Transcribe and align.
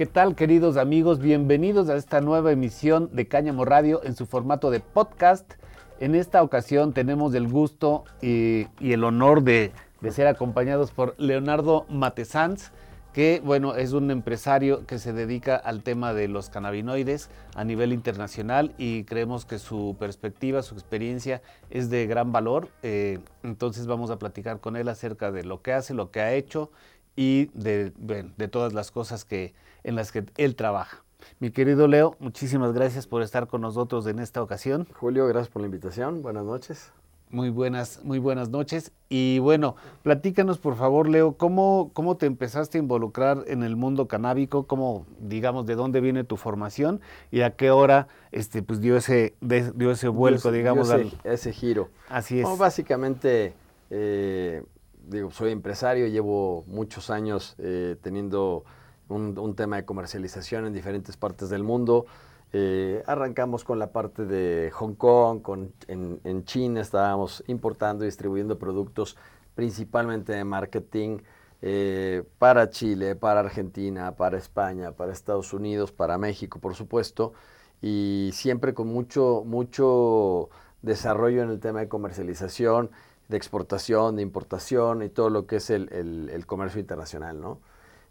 ¿Qué 0.00 0.06
tal 0.06 0.34
queridos 0.34 0.78
amigos? 0.78 1.18
Bienvenidos 1.18 1.90
a 1.90 1.96
esta 1.96 2.22
nueva 2.22 2.52
emisión 2.52 3.10
de 3.12 3.28
Cáñamo 3.28 3.66
Radio 3.66 4.00
en 4.02 4.16
su 4.16 4.24
formato 4.24 4.70
de 4.70 4.80
podcast. 4.80 5.52
En 5.98 6.14
esta 6.14 6.42
ocasión 6.42 6.94
tenemos 6.94 7.34
el 7.34 7.46
gusto 7.46 8.04
y, 8.22 8.68
el 8.80 9.04
honor 9.04 9.42
de, 9.42 9.72
ser 10.08 10.26
acompañados 10.26 10.90
por 10.90 11.14
Leonardo 11.18 11.84
Matesanz, 11.90 12.70
que 13.12 13.42
bueno, 13.44 13.74
es 13.74 13.92
un 13.92 14.10
empresario 14.10 14.86
que 14.86 14.98
se 14.98 15.12
dedica 15.12 15.54
al 15.56 15.82
tema 15.82 16.14
de 16.14 16.28
los 16.28 16.48
cannabinoides 16.48 17.28
a 17.54 17.64
nivel 17.64 17.92
internacional 17.92 18.72
y 18.78 19.04
creemos 19.04 19.44
que 19.44 19.58
su 19.58 19.96
perspectiva, 19.98 20.62
su 20.62 20.76
experiencia 20.76 21.42
es 21.68 21.90
de 21.90 22.06
gran 22.06 22.32
valor. 22.32 22.70
Eh, 22.82 23.18
entonces 23.42 23.86
vamos 23.86 24.10
a 24.10 24.18
platicar 24.18 24.60
con 24.60 24.76
él 24.76 24.88
acerca 24.88 25.30
de 25.30 25.44
lo 25.44 25.60
que 25.60 25.74
hace, 25.74 25.92
lo 25.92 26.10
que 26.10 26.22
ha 26.22 26.32
hecho 26.32 26.70
y 27.16 27.50
de 27.52 28.48
todas 28.50 28.72
las 28.72 28.90
cosas 28.90 29.26
que, 29.26 29.52
en 29.84 29.96
las 29.96 30.12
que 30.12 30.24
él 30.36 30.56
trabaja. 30.56 31.04
Mi 31.38 31.50
querido 31.50 31.88
Leo, 31.88 32.16
muchísimas 32.18 32.72
gracias 32.72 33.06
por 33.06 33.22
estar 33.22 33.46
con 33.46 33.60
nosotros 33.60 34.06
en 34.06 34.18
esta 34.18 34.42
ocasión. 34.42 34.86
Julio, 34.94 35.26
gracias 35.26 35.48
por 35.48 35.62
la 35.62 35.66
invitación. 35.66 36.22
Buenas 36.22 36.44
noches. 36.44 36.92
Muy 37.30 37.50
buenas, 37.50 38.00
muy 38.02 38.18
buenas 38.18 38.50
noches. 38.50 38.90
Y 39.08 39.38
bueno, 39.38 39.76
platícanos 40.02 40.58
por 40.58 40.74
favor, 40.74 41.08
Leo, 41.08 41.34
¿cómo, 41.34 41.92
cómo 41.92 42.16
te 42.16 42.26
empezaste 42.26 42.78
a 42.78 42.80
involucrar 42.80 43.44
en 43.46 43.62
el 43.62 43.76
mundo 43.76 44.08
canábico? 44.08 44.66
¿Cómo, 44.66 45.06
digamos, 45.20 45.64
de 45.64 45.76
dónde 45.76 46.00
viene 46.00 46.24
tu 46.24 46.36
formación 46.36 47.00
y 47.30 47.42
a 47.42 47.54
qué 47.54 47.70
hora 47.70 48.08
este, 48.32 48.64
pues, 48.64 48.80
dio, 48.80 48.96
ese, 48.96 49.34
dio 49.40 49.92
ese 49.92 50.08
vuelco, 50.08 50.50
digamos? 50.50 50.88
Dio 50.88 51.12
ese, 51.22 51.52
giro. 51.52 51.90
Así 52.08 52.40
es. 52.40 52.58
básicamente, 52.58 53.54
eh, 53.90 54.64
digo, 55.06 55.30
soy 55.30 55.52
empresario, 55.52 56.08
llevo 56.08 56.64
muchos 56.66 57.10
años 57.10 57.54
eh, 57.58 57.94
teniendo 58.02 58.64
un, 59.10 59.54
tema 59.54 59.76
de 59.76 59.84
comercialización 59.84 60.66
en 60.66 60.72
diferentes 60.72 61.16
partes 61.16 61.50
del 61.50 61.62
mundo. 61.62 62.06
Eh, 62.52 63.02
arrancamos 63.06 63.64
con 63.64 63.78
la 63.78 63.92
parte 63.92 64.24
de 64.24 64.70
Hong 64.72 64.94
Kong, 64.94 65.42
con, 65.42 65.72
en, 65.88 66.44
China 66.44 66.80
estábamos 66.80 67.44
importando 67.46 68.04
y 68.04 68.06
distribuyendo 68.06 68.58
productos 68.58 69.16
principalmente 69.54 70.32
de 70.32 70.44
marketing 70.44 71.18
eh, 71.62 72.24
para 72.38 72.70
Chile, 72.70 73.14
para 73.14 73.40
Argentina, 73.40 74.16
para 74.16 74.38
España, 74.38 74.92
para 74.92 75.12
Estados 75.12 75.52
Unidos, 75.52 75.92
para 75.92 76.18
México, 76.18 76.58
por 76.58 76.74
supuesto, 76.74 77.34
y 77.82 78.30
siempre 78.32 78.74
con 78.74 78.88
mucho, 78.88 79.42
mucho 79.46 80.48
desarrollo 80.82 81.42
en 81.42 81.50
el 81.50 81.60
tema 81.60 81.80
de 81.80 81.88
comercialización, 81.88 82.90
de 83.28 83.36
exportación, 83.36 84.16
de 84.16 84.22
importación 84.22 85.02
y 85.02 85.08
todo 85.08 85.30
lo 85.30 85.46
que 85.46 85.56
es 85.56 85.70
el, 85.70 85.88
el 85.92 86.46
comercio 86.46 86.80
internacional, 86.80 87.40
¿no? 87.40 87.60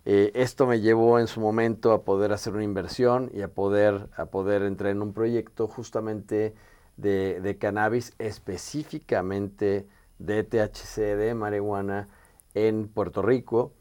Eh, 0.05 0.31
esto 0.33 0.66
me 0.66 0.81
llevó 0.81 1.19
en 1.19 1.28
su 1.28 1.39
momento 1.42 1.92
a 1.92 2.03
poder 2.03 2.31
hacer 2.31 2.53
una 2.53 2.64
inversión 2.64 3.30
y 3.33 3.42
a 3.42 3.50
poder, 3.50 4.09
a 4.16 4.25
poder 4.28 4.64
entrar 4.64 4.91
en 4.91 5.02
un 5.02 5.14
proyecto 5.14 5.67
justamente 5.67 6.56
de, 6.97 7.58
cannabis, 7.59 8.14
específicamente 8.19 9.88
de 10.17 10.44
THC, 10.44 11.16
de 11.16 11.33
marihuana, 11.33 12.08
en 12.53 12.88
Puerto 12.88 13.22
Rico, 13.22 13.72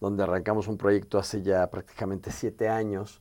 donde 0.00 0.22
arrancamos 0.22 0.68
un 0.68 0.76
proyecto 0.76 1.18
hace 1.18 1.42
ya 1.42 1.68
prácticamente 1.70 2.30
siete 2.30 2.68
años. 2.68 3.20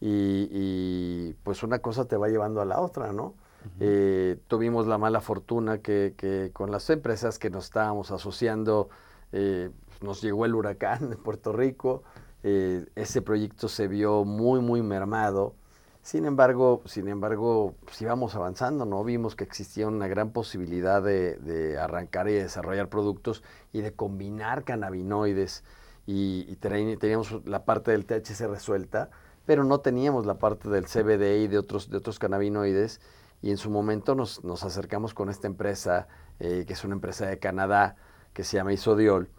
Y, 0.00 1.32
pues 1.44 1.62
una 1.62 1.78
cosa 1.78 2.04
te 2.06 2.16
va 2.16 2.28
llevando 2.28 2.60
a 2.60 2.64
la 2.64 2.80
otra, 2.80 3.12
¿no? 3.12 3.34
Eh, 3.80 4.38
tuvimos 4.46 4.86
la 4.86 4.98
mala 4.98 5.22
fortuna 5.22 5.78
que, 5.78 6.50
con 6.52 6.70
las 6.70 6.88
empresas 6.90 7.38
que 7.38 7.48
nos 7.48 7.64
estábamos 7.64 8.10
asociando, 8.10 8.90
eh, 9.32 9.70
nos 10.02 10.22
llegó 10.22 10.44
el 10.44 10.54
huracán 10.54 11.12
en 11.12 11.22
Puerto 11.22 11.52
Rico, 11.52 12.02
eh, 12.42 12.84
ese 12.94 13.22
proyecto 13.22 13.68
se 13.68 13.88
vio 13.88 14.24
muy, 14.24 14.60
muy 14.60 14.82
mermado. 14.82 15.54
Sin 16.02 16.26
embargo, 16.26 16.82
sin 16.84 17.08
embargo, 17.08 17.74
pues 17.82 18.02
íbamos 18.02 18.34
avanzando, 18.34 18.84
¿no? 18.84 19.02
Vimos 19.04 19.34
que 19.34 19.44
existía 19.44 19.88
una 19.88 20.06
gran 20.06 20.30
posibilidad 20.32 21.02
de, 21.02 21.78
arrancar 21.80 22.28
y 22.28 22.34
desarrollar 22.34 22.90
productos 22.90 23.42
y 23.72 23.80
de 23.80 23.94
combinar 23.94 24.64
cannabinoides. 24.64 25.64
Y, 26.06 26.56
teníamos 26.56 27.46
la 27.46 27.64
parte 27.64 27.92
del 27.92 28.04
THC 28.04 28.46
resuelta, 28.46 29.08
pero 29.46 29.64
no 29.64 29.80
teníamos 29.80 30.26
la 30.26 30.34
parte 30.34 30.68
del 30.68 30.84
CBD 30.84 31.44
y 31.44 31.48
de 31.48 31.56
otros, 31.56 31.88
de 31.88 31.96
otros 31.96 32.18
cannabinoides. 32.18 33.00
Y 33.40 33.50
en 33.50 33.56
su 33.56 33.70
momento 33.70 34.14
nos, 34.14 34.42
acercamos 34.62 35.14
con 35.14 35.30
esta 35.30 35.46
empresa, 35.46 36.08
eh, 36.38 36.64
que 36.66 36.74
es 36.74 36.84
una 36.84 36.94
empresa 36.94 37.26
de 37.26 37.38
Canadá, 37.38 37.96
que 38.34 38.44
se 38.44 38.58
llama 38.58 38.74
Isodiol, 38.74 39.30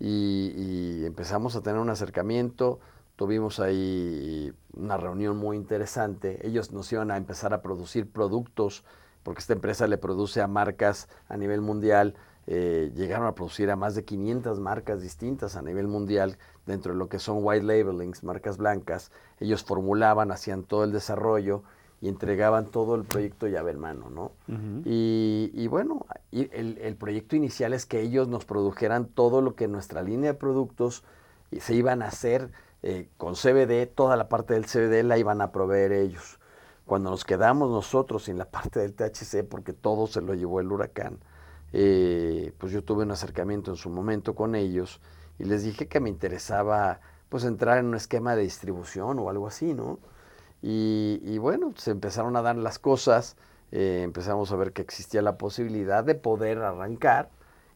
y, 0.00 1.04
empezamos 1.04 1.54
a 1.56 1.60
tener 1.60 1.80
un 1.80 1.90
acercamiento, 1.90 2.80
tuvimos 3.16 3.60
ahí 3.60 4.52
una 4.72 4.96
reunión 4.96 5.36
muy 5.36 5.56
interesante, 5.56 6.46
ellos 6.46 6.72
nos 6.72 6.90
iban 6.92 7.10
a 7.10 7.16
empezar 7.16 7.52
a 7.52 7.60
producir 7.60 8.10
productos, 8.10 8.84
porque 9.22 9.40
esta 9.40 9.52
empresa 9.52 9.86
le 9.86 9.98
produce 9.98 10.40
a 10.40 10.46
marcas 10.46 11.08
a 11.28 11.36
nivel 11.36 11.60
mundial, 11.60 12.14
eh, 12.46 12.90
llegaron 12.94 13.26
a 13.26 13.34
producir 13.34 13.70
a 13.70 13.76
más 13.76 13.94
de 13.94 14.04
500 14.04 14.58
marcas 14.58 15.02
distintas 15.02 15.56
a 15.56 15.62
nivel 15.62 15.86
mundial 15.86 16.38
dentro 16.66 16.92
de 16.92 16.98
lo 16.98 17.08
que 17.08 17.18
son 17.18 17.40
white 17.42 17.64
labelings, 17.64 18.24
marcas 18.24 18.56
blancas. 18.56 19.12
Ellos 19.38 19.62
formulaban, 19.62 20.32
hacían 20.32 20.64
todo 20.64 20.84
el 20.84 20.90
desarrollo 20.90 21.62
y 22.00 22.08
entregaban 22.08 22.66
todo 22.66 22.94
el 22.94 23.04
proyecto 23.04 23.46
llave 23.46 23.72
en 23.72 23.78
mano, 23.78 24.08
¿no? 24.08 24.32
y, 24.84 25.66
bueno, 25.68 26.06
el, 26.32 26.96
proyecto 26.96 27.36
inicial 27.36 27.74
es 27.74 27.84
que 27.84 28.00
ellos 28.00 28.26
nos 28.26 28.44
produjeran 28.46 29.06
todo 29.06 29.42
lo 29.42 29.54
que 29.54 29.68
nuestra 29.68 30.02
línea 30.02 30.32
de 30.32 30.38
productos 30.38 31.04
se 31.58 31.74
iban 31.74 32.02
a 32.02 32.06
hacer 32.06 32.50
eh, 32.82 33.08
con 33.18 33.34
CBD, 33.34 33.86
toda 33.86 34.16
la 34.16 34.28
parte 34.28 34.54
del 34.54 34.64
CBD 34.64 35.04
la 35.04 35.18
iban 35.18 35.42
a 35.42 35.52
proveer 35.52 35.92
ellos. 35.92 36.38
Cuando 36.86 37.10
nos 37.10 37.24
quedamos 37.24 37.70
nosotros 37.70 38.24
sin 38.24 38.38
la 38.38 38.46
parte 38.46 38.80
del 38.80 38.94
THC, 38.94 39.44
porque 39.48 39.72
todo 39.72 40.06
se 40.06 40.22
lo 40.22 40.34
llevó 40.34 40.60
el 40.60 40.72
huracán, 40.72 41.18
eh, 41.72 42.52
pues 42.58 42.72
yo 42.72 42.82
tuve 42.82 43.04
un 43.04 43.10
acercamiento 43.10 43.70
en 43.70 43.76
su 43.76 43.90
momento 43.90 44.34
con 44.34 44.54
ellos 44.54 45.00
y 45.38 45.44
les 45.44 45.62
dije 45.62 45.86
que 45.86 46.00
me 46.00 46.08
interesaba 46.08 47.00
pues 47.28 47.44
entrar 47.44 47.78
en 47.78 47.86
un 47.86 47.94
esquema 47.94 48.34
de 48.34 48.42
distribución 48.42 49.18
o 49.18 49.30
algo 49.30 49.46
así, 49.46 49.72
¿no? 49.72 49.98
Y, 50.62 51.38
bueno, 51.38 51.72
se 51.76 51.90
empezaron 51.90 52.36
a 52.36 52.42
dar 52.42 52.56
las 52.56 52.78
cosas, 52.78 53.36
eh, 53.72 54.02
empezamos 54.04 54.52
a 54.52 54.56
ver 54.56 54.72
que 54.72 54.82
existía 54.82 55.22
la 55.22 55.38
posibilidad 55.38 56.04
de 56.04 56.14
poder 56.14 56.58
arrancar 56.58 57.30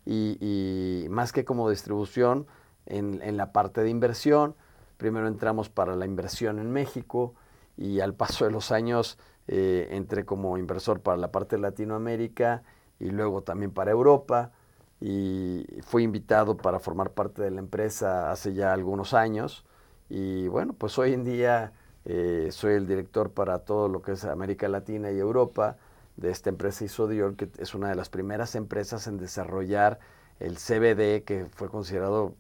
y, 0.05 1.07
más 1.09 1.33
que 1.33 1.45
como 1.45 1.71
distribución, 1.71 2.47
en, 2.87 3.37
la 3.37 3.53
parte 3.53 3.83
de 3.83 3.89
inversión, 3.89 4.55
primero 4.99 5.27
entramos 5.27 5.71
para 5.71 5.97
la 5.97 6.05
inversión 6.05 6.59
en 6.59 6.71
México 6.71 7.35
y 7.79 8.01
al 8.01 8.15
paso 8.15 8.45
de 8.45 8.51
los 8.51 8.73
años 8.73 9.19
eh, 9.49 9.89
entré 9.93 10.27
como 10.27 10.59
inversor 10.59 11.01
para 11.01 11.17
la 11.17 11.33
parte 11.33 11.57
de 11.57 11.63
Latinoamérica 11.63 12.63
y 13.01 13.11
luego 13.11 13.43
también 13.43 13.71
para 13.71 13.91
Europa 13.91 14.53
y 15.01 15.67
fui 15.83 16.03
invitado 16.03 16.57
para 16.57 16.79
formar 16.79 17.13
parte 17.13 17.43
de 17.43 17.51
la 17.51 17.61
empresa 17.61 18.31
hace 18.31 18.53
ya 18.53 18.73
algunos 18.73 19.15
años 19.15 19.65
y 20.09 20.47
bueno, 20.49 20.75
pues 20.75 20.99
hoy 20.99 21.15
en 21.15 21.25
día 21.25 21.73
eh, 22.05 22.49
soy 22.51 22.75
el 22.75 22.87
director 22.87 23.31
para 23.31 23.61
todo 23.61 23.89
lo 23.89 24.03
que 24.03 24.13
es 24.13 24.25
América 24.25 24.69
Latina 24.69 25.11
y 25.11 25.19
Europa 25.19 25.77
de 26.17 26.31
esta 26.31 26.51
empresa 26.51 26.85
Isodiol, 26.85 27.37
que 27.37 27.49
es 27.59 27.75
una 27.75 27.89
de 27.89 27.95
las 27.95 28.09
primeras 28.09 28.55
empresas 28.55 29.07
en 29.07 29.19
desarrollar 29.19 29.99
el 30.41 30.57
CBD, 30.57 31.25
que 31.25 31.47
fue 31.53 31.69
considerado 31.69 32.35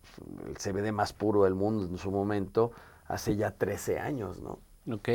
el 0.47 0.57
CBD 0.59 0.93
más 0.93 1.13
puro 1.13 1.45
del 1.45 1.55
mundo 1.55 1.87
en 1.87 1.99
su 1.99 2.11
momento, 2.11 2.73
hace 3.07 3.37
ya 3.37 3.53
13 3.53 3.99
años, 3.99 4.41
¿no? 4.41 4.59
Ok. 4.93 5.09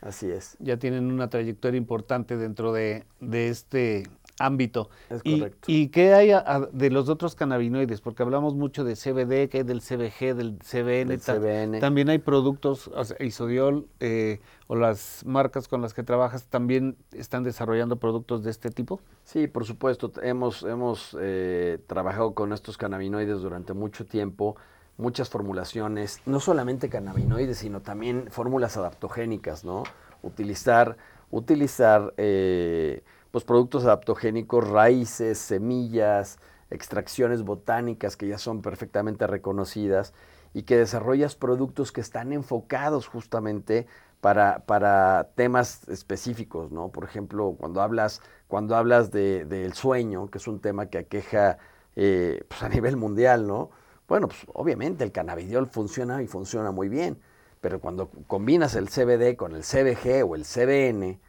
Así 0.00 0.30
es. 0.30 0.56
Ya 0.60 0.76
tienen 0.76 1.10
una 1.10 1.28
trayectoria 1.28 1.78
importante 1.78 2.36
dentro 2.36 2.72
de, 2.72 3.04
de 3.20 3.48
este 3.48 4.04
ámbito. 4.38 4.90
Es 5.10 5.22
correcto. 5.22 5.66
¿Y, 5.66 5.88
qué 5.88 6.14
hay 6.14 6.32
de 6.72 6.90
los 6.90 7.08
otros 7.08 7.34
cannabinoides? 7.34 8.00
Porque 8.00 8.22
hablamos 8.22 8.54
mucho 8.54 8.84
de 8.84 8.94
CBD, 8.94 9.48
que 9.48 9.58
hay 9.58 9.64
del 9.64 9.80
CBG, 9.80 10.34
del 10.34 10.58
CBN. 10.58 11.80
También 11.80 12.08
hay 12.08 12.18
productos, 12.18 12.90
Isodiol 13.20 13.86
eh, 14.00 14.40
o 14.66 14.76
las 14.76 15.24
marcas 15.24 15.68
con 15.68 15.82
las 15.82 15.94
que 15.94 16.02
trabajas, 16.02 16.46
¿también 16.46 16.96
están 17.12 17.44
desarrollando 17.44 17.96
productos 17.96 18.42
de 18.44 18.50
este 18.50 18.70
tipo? 18.70 19.00
Sí, 19.24 19.46
por 19.46 19.64
supuesto. 19.64 20.12
Hemos, 20.22 20.62
hemos 20.62 21.16
eh, 21.20 21.78
trabajado 21.86 22.34
con 22.34 22.52
estos 22.52 22.76
cannabinoides 22.76 23.40
durante 23.40 23.72
mucho 23.72 24.04
tiempo 24.06 24.56
muchas 24.98 25.28
formulaciones, 25.28 26.20
no 26.26 26.40
solamente 26.40 26.88
cannabinoides, 26.88 27.58
sino 27.58 27.82
también 27.82 28.28
fórmulas 28.30 28.76
adaptogénicas, 28.76 29.64
¿no? 29.64 29.84
Utilizar, 30.22 30.96
utilizar 31.30 32.14
eh, 32.16 33.02
los 33.36 33.44
productos 33.44 33.84
adaptogénicos, 33.84 34.66
raíces, 34.66 35.36
semillas, 35.36 36.38
extracciones 36.70 37.42
botánicas 37.42 38.16
que 38.16 38.28
ya 38.28 38.38
son 38.38 38.62
perfectamente 38.62 39.26
reconocidas 39.26 40.14
y 40.54 40.62
que 40.62 40.78
desarrollas 40.78 41.36
productos 41.36 41.92
que 41.92 42.00
están 42.00 42.32
enfocados 42.32 43.06
justamente 43.06 43.86
para, 44.22 44.60
para 44.60 45.32
temas 45.34 45.86
específicos, 45.90 46.72
¿no? 46.72 46.88
Por 46.88 47.04
ejemplo, 47.04 47.54
cuando 47.58 47.82
hablas, 47.82 48.22
cuando 48.48 48.74
hablas 48.74 49.10
del 49.10 49.46
de, 49.50 49.70
sueño, 49.74 50.28
que 50.28 50.38
es 50.38 50.48
un 50.48 50.60
tema 50.60 50.86
que 50.86 50.96
aqueja 50.96 51.58
eh, 51.94 52.42
pues 52.48 52.62
a 52.62 52.70
nivel 52.70 52.96
mundial, 52.96 53.46
¿no? 53.46 53.68
Bueno, 54.08 54.28
pues 54.28 54.46
obviamente 54.54 55.04
el 55.04 55.12
cannabidiol 55.12 55.66
funciona 55.66 56.22
y 56.22 56.26
funciona 56.26 56.70
muy 56.70 56.88
bien, 56.88 57.20
pero 57.60 57.82
cuando 57.82 58.08
combinas 58.28 58.74
el 58.76 58.88
CBD 58.88 59.36
con 59.36 59.54
el 59.54 59.62
CBG 59.62 60.24
o 60.26 60.36
el 60.36 60.46
CBN 60.46 61.20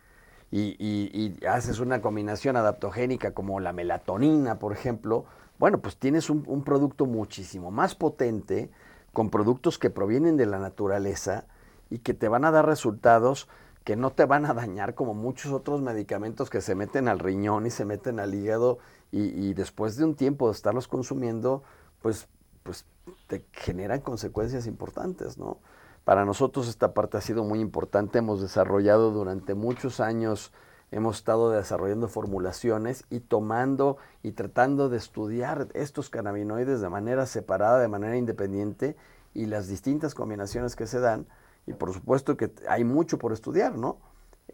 y, 0.52 1.38
haces 1.48 1.80
una 1.80 2.02
combinación 2.02 2.56
adaptogénica 2.56 3.32
como 3.32 3.60
la 3.60 3.74
melatonina, 3.74 4.60
por 4.60 4.74
ejemplo, 4.74 5.26
bueno, 5.60 5.80
pues 5.80 5.98
tienes 5.98 6.30
un, 6.30 6.64
producto 6.64 7.06
muchísimo 7.06 7.72
más 7.72 7.96
potente 7.96 8.70
con 9.14 9.30
productos 9.30 9.80
que 9.80 9.90
provienen 9.90 10.38
de 10.38 10.46
la 10.46 10.60
naturaleza 10.60 11.46
y 11.90 12.00
que 12.00 12.14
te 12.14 12.28
van 12.28 12.46
a 12.46 12.52
dar 12.52 12.66
resultados 12.66 13.48
que 13.84 13.96
no 13.96 14.12
te 14.12 14.26
van 14.26 14.46
a 14.46 14.54
dañar 14.54 14.96
como 14.96 15.14
muchos 15.14 15.54
otros 15.54 15.82
medicamentos 15.82 16.50
que 16.50 16.60
se 16.60 16.76
meten 16.76 17.08
al 17.08 17.20
riñón 17.20 17.66
y 17.66 17.70
se 17.70 17.86
meten 17.86 18.20
al 18.20 18.36
hígado 18.36 18.80
y, 19.12 19.54
después 19.54 19.96
de 19.96 20.04
un 20.04 20.16
tiempo 20.16 20.48
de 20.48 20.52
estarlos 20.52 20.90
consumiendo, 20.90 21.64
pues, 22.02 22.28
pues 22.64 22.86
te 23.28 23.46
generan 23.54 24.02
consecuencias 24.02 24.68
importantes, 24.68 25.38
¿no? 25.38 25.60
Para 26.07 26.24
nosotros 26.24 26.69
esta 26.69 26.94
parte 26.94 27.18
ha 27.18 27.21
sido 27.21 27.44
muy 27.44 27.59
importante, 27.59 28.19
hemos 28.19 28.39
desarrollado 28.39 29.12
durante 29.12 29.56
muchos 29.56 30.00
años, 30.00 30.54
hemos 30.89 31.18
estado 31.18 31.51
desarrollando 31.51 32.07
formulaciones 32.07 33.04
y 33.09 33.19
tomando 33.19 33.98
y 34.24 34.31
tratando 34.31 34.88
de 34.88 34.95
estudiar 34.95 35.68
estos 35.74 36.09
cannabinoides 36.09 36.80
de 36.80 36.88
manera 36.88 37.25
separada, 37.25 37.80
de 37.80 37.89
manera 37.89 38.15
independiente 38.15 38.95
y 39.33 39.48
las 39.48 39.68
distintas 39.68 40.15
combinaciones 40.15 40.77
que 40.77 40.88
se 40.88 41.01
dan 41.01 41.27
y 41.65 41.74
por 41.74 41.92
supuesto 41.92 42.38
que 42.38 42.53
hay 42.69 42.86
mucho 42.86 43.18
por 43.18 43.33
estudiar, 43.33 43.77
¿no? 43.77 43.98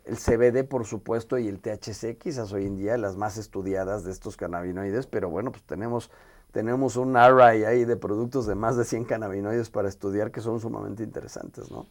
El 0.06 0.18
CBD, 0.18 0.68
por 0.68 0.86
supuesto, 0.86 1.38
y 1.38 1.48
el 1.48 1.60
THC, 1.60 2.18
quizás 2.18 2.52
hoy 2.52 2.66
en 2.66 2.78
día 2.78 2.98
las 2.98 3.16
más 3.16 3.38
estudiadas 3.38 4.04
de 4.04 4.12
estos 4.12 4.38
cannabinoides, 4.38 5.06
pero 5.06 5.30
bueno, 5.30 5.52
pues 5.52 5.64
tenemos, 5.66 6.10
tenemos 6.54 6.98
un 6.98 7.18
array 7.18 7.64
ahí 7.64 7.84
de 7.84 7.98
productos 7.98 8.46
de 8.46 8.54
más 8.54 8.78
de 8.78 8.86
100 8.86 9.06
cannabinoides 9.06 9.72
para 9.72 9.90
estudiar 9.90 10.32
que 10.32 10.40
son 10.40 10.60
sumamente 10.62 11.04
interesantes, 11.04 11.70
¿no? 11.72 11.88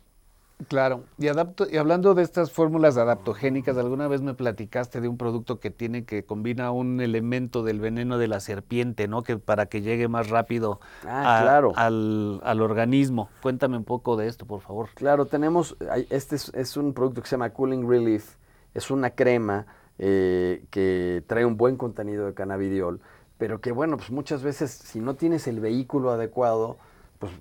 Claro, 0.68 1.02
y, 1.18 1.26
adapto, 1.26 1.66
y 1.68 1.76
hablando 1.76 2.14
de 2.14 2.22
estas 2.22 2.52
fórmulas 2.52 2.96
adaptogénicas, 2.96 3.76
alguna 3.76 4.06
vez 4.06 4.22
me 4.22 4.34
platicaste 4.34 5.00
de 5.00 5.08
un 5.08 5.18
producto 5.18 5.58
que 5.58 5.70
tiene 5.70 6.04
que 6.04 6.24
combina 6.24 6.70
un 6.70 7.00
elemento 7.00 7.64
del 7.64 7.80
veneno 7.80 8.16
de 8.16 8.28
la 8.28 8.38
serpiente, 8.38 9.08
¿no? 9.08 9.24
Que 9.24 9.38
para 9.38 9.66
que 9.66 9.82
llegue 9.82 10.06
más 10.06 10.30
rápido 10.30 10.78
ah, 11.04 11.60
al, 11.74 12.60
organismo. 12.60 13.28
Cuéntame 13.42 13.76
un 13.76 13.84
poco 13.84 14.16
de 14.16 14.28
esto, 14.28 14.46
por 14.46 14.60
favor. 14.60 14.90
Claro, 14.94 15.26
tenemos, 15.26 15.76
este 16.10 16.36
es, 16.36 16.76
un 16.76 16.94
producto 16.94 17.22
que 17.22 17.28
se 17.28 17.34
llama 17.34 17.50
Cooling 17.50 17.88
Relief, 17.88 18.36
es 18.74 18.92
una 18.92 19.10
crema 19.10 19.66
eh, 19.98 20.64
que 20.70 21.24
trae 21.26 21.44
un 21.44 21.56
buen 21.56 21.76
contenido 21.76 22.26
de 22.26 22.34
cannabidiol, 22.34 23.00
pero 23.42 23.60
que 23.60 23.72
bueno, 23.72 23.96
pues 23.96 24.12
muchas 24.12 24.44
veces 24.44 24.70
si 24.70 25.00
no 25.00 25.16
tienes 25.16 25.48
el 25.48 25.58
vehículo 25.58 26.12
adecuado, 26.12 26.76
pues 27.18 27.32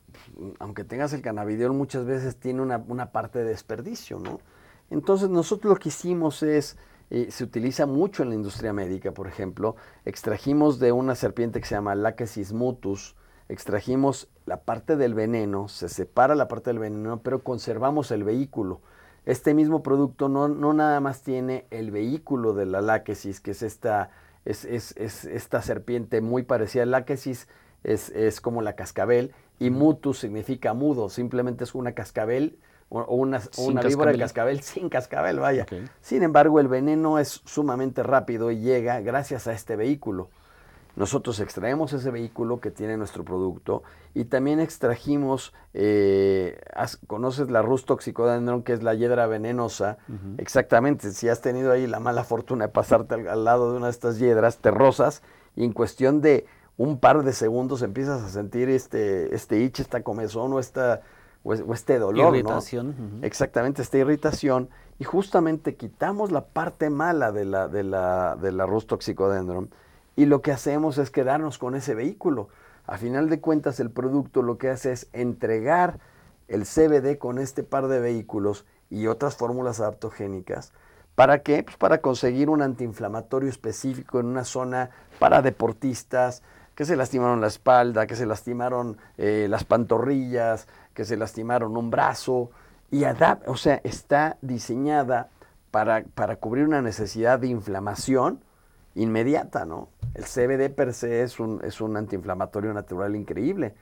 aunque 0.58 0.84
tengas 0.84 1.14
el 1.14 1.22
cannabidiol, 1.22 1.74
muchas 1.74 2.06
veces 2.06 2.38
tiene 2.38 2.64
una, 2.64 3.12
parte 3.12 3.38
de 3.38 3.46
desperdicio, 3.46 4.18
¿no? 4.18 4.40
Entonces 4.90 5.30
nosotros 5.30 5.72
lo 5.72 5.80
que 5.80 5.90
hicimos 5.90 6.42
es, 6.42 6.76
eh, 7.12 7.28
se 7.30 7.44
utiliza 7.44 7.86
mucho 7.86 8.24
en 8.24 8.30
la 8.30 8.36
industria 8.36 8.74
médica, 8.74 9.12
por 9.12 9.28
ejemplo, 9.28 9.76
extrajimos 10.04 10.80
de 10.80 10.92
una 10.92 11.14
serpiente 11.14 11.62
que 11.62 11.68
se 11.68 11.76
llama 11.76 11.94
Lachesis 11.94 12.52
mutus, 12.52 13.16
extrajimos 13.48 14.28
la 14.48 14.62
parte 14.62 14.96
del 14.96 15.14
veneno, 15.14 15.68
se 15.68 15.88
separa 15.88 16.34
la 16.34 16.48
parte 16.48 16.72
del 16.72 16.80
veneno, 16.80 17.22
pero 17.22 17.44
conservamos 17.44 18.10
el 18.10 18.24
vehículo. 18.24 18.82
Este 19.28 19.54
mismo 19.54 19.84
producto 19.84 20.30
no, 20.30 20.48
no 20.48 20.74
nada 20.74 21.00
más 21.00 21.22
tiene 21.22 21.68
el 21.70 21.92
vehículo 21.92 22.54
de 22.54 22.66
la 22.66 22.82
Lachesis, 22.82 23.40
que 23.40 23.52
es 23.52 23.62
esta, 23.62 24.10
es, 24.46 24.66
es, 24.66 24.96
es 24.98 25.26
esta 25.26 25.62
serpiente 25.62 26.22
muy 26.22 26.44
parecida. 26.44 26.86
Lachesis 26.86 27.48
es, 27.84 28.10
es 28.10 28.42
como 28.42 28.62
la 28.62 28.76
cascabel 28.76 29.34
y 29.60 29.70
mutus 29.70 30.20
significa 30.20 30.74
mudo, 30.74 31.10
simplemente 31.10 31.64
es 31.64 31.76
una 31.76 31.94
cascabel 31.94 32.58
o 32.90 33.16
una, 33.16 33.42
víbora 33.88 34.12
de 34.12 34.18
cascabel 34.18 34.62
sin 34.64 34.90
cascabel, 34.90 35.40
vaya. 35.40 35.66
Sin 36.02 36.24
embargo, 36.24 36.60
el 36.60 36.68
veneno 36.68 37.20
es 37.20 37.42
sumamente 37.46 38.04
rápido 38.04 38.52
y 38.52 38.60
llega 38.60 39.00
gracias 39.00 39.48
a 39.48 39.54
este 39.54 39.78
vehículo. 39.78 40.30
Nosotros 40.96 41.40
extraemos 41.40 41.94
ese 41.94 42.12
vehículo 42.12 42.60
que 42.60 42.70
tiene 42.70 42.98
nuestro 42.98 43.24
producto 43.24 43.84
y 44.14 44.26
también 44.26 44.60
extrajimos, 44.60 45.54
eh, 45.74 46.60
conoces 47.08 47.50
la 47.50 47.62
Rus 47.62 47.86
toxicodendron, 47.86 48.64
que 48.64 48.74
es 48.74 48.84
la 48.84 48.94
hiedra 48.94 49.26
venenosa. 49.28 49.98
Exactamente, 50.38 51.12
si 51.12 51.30
has 51.30 51.42
tenido 51.42 51.72
ahí 51.72 51.88
la 51.88 52.00
mala 52.00 52.24
fortuna 52.24 52.68
de 52.68 52.74
pasarte 52.74 53.16
al, 53.16 53.28
al, 53.28 53.44
lado 53.46 53.72
de 53.72 53.78
una 53.78 53.88
de 53.88 53.92
estas 53.92 54.20
hiedras 54.20 54.58
terrosas 54.58 55.22
y 55.56 55.64
en 55.64 55.72
cuestión 55.72 56.22
de 56.22 56.46
un 56.78 57.00
par 57.00 57.24
de 57.24 57.32
segundos 57.32 57.82
empiezas 57.84 58.22
a 58.22 58.30
sentir 58.30 58.70
este, 58.70 59.34
este 59.34 59.60
itch, 59.62 59.80
esta 59.80 60.04
comezón 60.04 60.52
o, 60.52 60.60
esta, 60.60 61.02
o, 61.44 61.54
este 61.54 62.00
dolor. 62.00 62.36
Irritación. 62.36 63.20
Exactamente, 63.22 63.82
esta 63.82 63.98
irritación. 63.98 64.70
Y 65.00 65.04
justamente 65.04 65.76
quitamos 65.76 66.32
la 66.32 66.46
parte 66.46 66.90
mala 66.90 67.32
de 67.32 67.46
la, 67.46 67.68
de 67.68 67.84
la, 67.84 68.36
de 68.36 68.52
la 68.52 68.66
Rus 68.66 68.88
toxicodendron 68.88 69.70
y 70.16 70.26
lo 70.26 70.42
que 70.42 70.52
hacemos 70.52 70.98
es 70.98 71.10
quedarnos 71.10 71.58
con 71.58 71.76
ese 71.76 71.96
vehículo. 71.96 72.50
A 72.86 72.98
final 72.98 73.30
de 73.30 73.40
cuentas, 73.40 73.80
el 73.80 73.92
producto 73.92 74.42
lo 74.42 74.58
que 74.58 74.70
hace 74.70 74.92
es 74.92 75.08
entregar 75.14 76.00
el 76.48 76.66
CBD 76.66 77.18
con 77.18 77.40
este 77.40 77.64
par 77.64 77.88
de 77.88 78.00
vehículos 78.00 78.66
y 78.90 79.08
otras 79.08 79.38
fórmulas 79.38 79.80
adaptogénicas. 79.80 80.74
¿Para 81.16 81.44
qué? 81.44 81.64
Pues 81.64 81.78
para 81.78 82.00
conseguir 82.00 82.50
un 82.50 82.62
antiinflamatorio 82.62 83.50
específico 83.50 84.20
en 84.20 84.28
una 84.28 84.44
zona 84.44 84.90
para 85.20 85.42
deportistas, 85.42 86.42
que 86.76 86.86
se 86.86 86.96
lastimaron 86.96 87.42
la 87.42 87.48
espalda, 87.48 88.08
que 88.08 88.16
se 88.16 88.26
lastimaron 88.26 88.98
eh, 89.18 89.48
las 89.50 89.64
pantorrillas, 89.66 90.68
que 90.94 91.06
se 91.06 91.18
lastimaron 91.18 91.78
un 91.78 91.92
brazo, 91.92 92.50
y 92.90 93.04
o 93.46 93.56
sea, 93.56 93.80
está 93.84 94.38
diseñada 94.42 95.30
para, 95.72 96.04
para, 96.04 96.36
cubrir 96.36 96.66
una 96.66 96.82
necesidad 96.82 97.40
de 97.40 97.48
inflamación 97.48 98.44
inmediata, 98.96 99.66
¿no? 99.66 99.88
El 100.14 100.26
CBD 100.26 100.74
per 100.74 100.94
se 100.94 101.24
es 101.24 101.40
un, 101.40 101.62
es 101.64 101.82
un 101.82 101.96
antiinflamatorio 101.98 102.74
natural 102.74 103.16
increíble, 103.16 103.74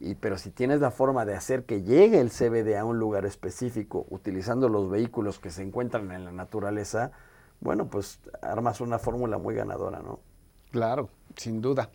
y, 0.00 0.14
pero 0.14 0.38
si 0.38 0.50
tienes 0.50 0.80
la 0.80 0.90
forma 0.90 1.24
de 1.24 1.34
hacer 1.34 1.64
que 1.64 1.82
llegue 1.82 2.20
el 2.20 2.30
CBD 2.30 2.76
a 2.76 2.84
un 2.84 2.98
lugar 2.98 3.26
específico 3.26 4.06
utilizando 4.10 4.68
los 4.68 4.90
vehículos 4.90 5.38
que 5.38 5.50
se 5.50 5.62
encuentran 5.62 6.10
en 6.12 6.24
la 6.24 6.32
naturaleza, 6.32 7.12
bueno, 7.60 7.88
pues 7.88 8.20
armas 8.42 8.80
una 8.80 8.98
fórmula 8.98 9.38
muy 9.38 9.54
ganadora, 9.54 10.00
¿no? 10.00 10.20
Claro, 10.70 11.08
sin 11.36 11.60
duda. 11.60 11.90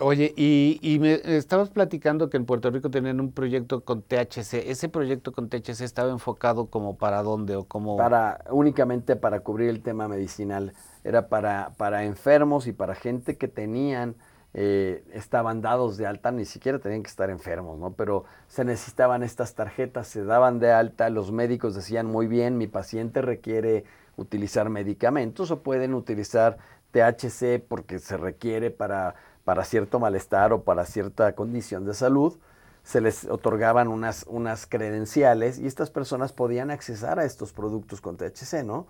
Oye, 0.00 0.32
y, 0.34 0.98
me 0.98 1.20
estabas 1.36 1.68
platicando 1.68 2.30
que 2.30 2.38
en 2.38 2.46
Puerto 2.46 2.70
Rico 2.70 2.90
tenían 2.90 3.20
un 3.20 3.32
proyecto 3.32 3.84
con 3.84 4.00
THC. 4.00 4.54
¿Ese 4.66 4.88
proyecto 4.88 5.30
con 5.30 5.50
THC 5.50 5.82
estaba 5.82 6.10
enfocado 6.10 6.66
como 6.66 6.96
para 6.96 7.22
dónde 7.22 7.54
o 7.54 7.64
como...? 7.64 7.98
Para, 7.98 8.42
únicamente 8.50 9.14
para 9.16 9.40
cubrir 9.40 9.68
el 9.68 9.82
tema 9.82 10.08
medicinal. 10.08 10.72
Era 11.04 11.28
para, 11.28 11.72
para 11.76 12.04
enfermos 12.04 12.66
y 12.66 12.72
para 12.72 12.94
gente 12.94 13.36
que 13.36 13.48
tenían, 13.48 14.16
eh, 14.54 15.04
estaban 15.12 15.62
dados 15.62 15.96
de 15.96 16.06
alta, 16.06 16.30
ni 16.30 16.44
siquiera 16.44 16.78
tenían 16.78 17.02
que 17.02 17.10
estar 17.10 17.30
enfermos, 17.30 17.78
¿no? 17.78 17.92
Pero 17.92 18.24
se 18.48 18.64
necesitaban 18.64 19.22
estas 19.22 19.54
tarjetas, 19.54 20.08
se 20.08 20.24
daban 20.24 20.58
de 20.58 20.72
alta, 20.72 21.08
los 21.10 21.32
médicos 21.32 21.74
decían, 21.74 22.06
muy 22.06 22.26
bien, 22.26 22.58
mi 22.58 22.66
paciente 22.66 23.22
requiere 23.22 23.84
utilizar 24.16 24.68
medicamentos 24.68 25.50
o 25.50 25.62
pueden 25.62 25.94
utilizar 25.94 26.58
THC 26.90 27.62
porque 27.66 27.98
se 27.98 28.16
requiere 28.16 28.70
para 28.70 29.14
para 29.44 29.64
cierto 29.64 29.98
malestar 29.98 30.52
o 30.52 30.62
para 30.62 30.84
cierta 30.86 31.34
condición 31.34 31.84
de 31.84 31.94
salud, 31.94 32.38
se 32.82 33.00
les 33.00 33.24
otorgaban 33.24 33.88
unas, 33.88 34.24
unas 34.28 34.66
credenciales 34.66 35.58
y 35.58 35.66
estas 35.66 35.90
personas 35.90 36.32
podían 36.32 36.70
accesar 36.70 37.18
a 37.18 37.24
estos 37.24 37.52
productos 37.52 38.00
con 38.00 38.16
THC, 38.16 38.64
¿no? 38.64 38.86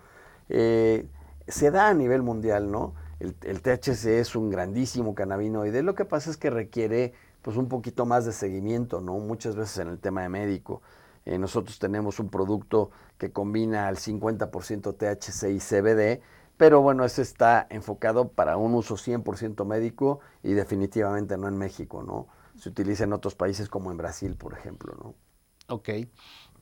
Eh, 0.48 1.06
se 1.48 1.70
da 1.70 1.88
a 1.88 1.94
nivel 1.94 2.22
mundial, 2.22 2.70
¿no? 2.70 2.94
El, 3.18 3.60
THC 3.60 4.18
es 4.18 4.34
un 4.34 4.50
grandísimo 4.50 5.14
cannabinoide, 5.14 5.82
lo 5.82 5.94
que 5.94 6.06
pasa 6.06 6.30
es 6.30 6.38
que 6.38 6.48
requiere 6.48 7.12
pues 7.42 7.56
un 7.56 7.68
poquito 7.68 8.06
más 8.06 8.24
de 8.24 8.32
seguimiento, 8.32 9.00
¿no? 9.00 9.18
Muchas 9.18 9.56
veces 9.56 9.78
en 9.78 9.88
el 9.88 9.98
tema 9.98 10.22
de 10.22 10.30
médico. 10.30 10.82
Eh, 11.26 11.38
nosotros 11.38 11.78
tenemos 11.78 12.18
un 12.18 12.30
producto 12.30 12.90
que 13.18 13.30
combina 13.30 13.88
al 13.88 13.96
50% 13.96 14.96
THC 14.96 15.50
y 15.50 15.58
CBD, 15.58 16.22
pero 16.56 16.80
bueno, 16.80 17.04
ese 17.04 17.22
está 17.22 17.66
enfocado 17.70 18.28
para 18.28 18.56
un 18.56 18.74
uso 18.74 18.96
100% 18.96 19.66
médico 19.66 20.20
y 20.42 20.52
definitivamente 20.52 21.36
no 21.36 21.48
en 21.48 21.58
México, 21.58 22.02
¿no? 22.02 22.28
Se 22.58 22.70
utiliza 22.70 23.04
en 23.04 23.12
otros 23.12 23.34
países 23.34 23.68
como 23.68 23.90
en 23.90 23.98
Brasil, 23.98 24.36
por 24.36 24.54
ejemplo, 24.54 24.94
¿no? 25.02 25.14
Ok. 25.68 25.88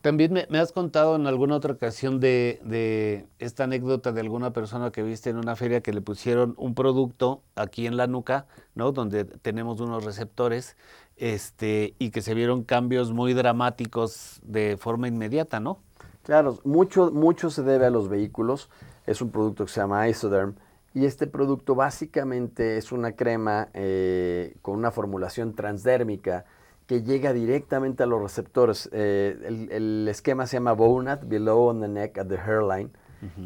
También 0.00 0.46
me, 0.48 0.58
has 0.58 0.72
contado 0.72 1.16
en 1.16 1.26
alguna 1.26 1.56
otra 1.56 1.72
ocasión 1.72 2.20
de, 2.20 3.26
esta 3.38 3.64
anécdota 3.64 4.12
de 4.12 4.20
alguna 4.20 4.52
persona 4.52 4.92
que 4.92 5.02
viste 5.02 5.30
en 5.30 5.36
una 5.36 5.56
feria 5.56 5.80
que 5.80 5.92
le 5.92 6.00
pusieron 6.00 6.54
un 6.56 6.74
producto 6.74 7.42
aquí 7.56 7.86
en 7.86 7.96
la 7.96 8.06
nuca, 8.06 8.46
¿no? 8.74 8.92
Donde 8.92 9.24
tenemos 9.24 9.80
unos 9.80 10.04
receptores, 10.04 10.76
este, 11.16 11.94
y 11.98 12.10
que 12.10 12.22
se 12.22 12.34
vieron 12.34 12.62
cambios 12.62 13.12
muy 13.12 13.34
dramáticos 13.34 14.40
de 14.44 14.76
forma 14.76 15.08
inmediata, 15.08 15.58
¿no? 15.58 15.80
Claro, 16.22 16.58
mucho, 16.64 17.10
mucho 17.10 17.50
se 17.50 17.62
debe 17.62 17.86
a 17.86 17.90
los 17.90 18.08
vehículos 18.08 18.68
es 19.08 19.22
un 19.22 19.30
producto 19.30 19.64
que 19.64 19.72
se 19.72 19.80
llama 19.80 20.06
Isoderm. 20.08 20.54
Y 20.94 21.06
este 21.06 21.26
producto 21.26 21.74
básicamente 21.74 22.76
es 22.76 22.92
una 22.92 23.12
crema 23.12 23.68
eh, 23.72 24.56
con 24.62 24.76
una 24.76 24.90
formulación 24.90 25.54
transdérmica 25.54 26.44
que 26.88 27.02
llega 27.02 27.34
directamente 27.34 28.02
a 28.02 28.06
los 28.06 28.20
receptores. 28.20 28.88
Eh, 28.92 29.66
el, 29.70 30.08
esquema 30.08 30.46
se 30.46 30.56
llama 30.56 30.72
Bonat, 30.72 31.28
below 31.28 31.68
on 31.68 31.82
the 31.82 31.86
neck 31.86 32.16
at 32.16 32.26
the 32.26 32.38
hairline, 32.38 32.90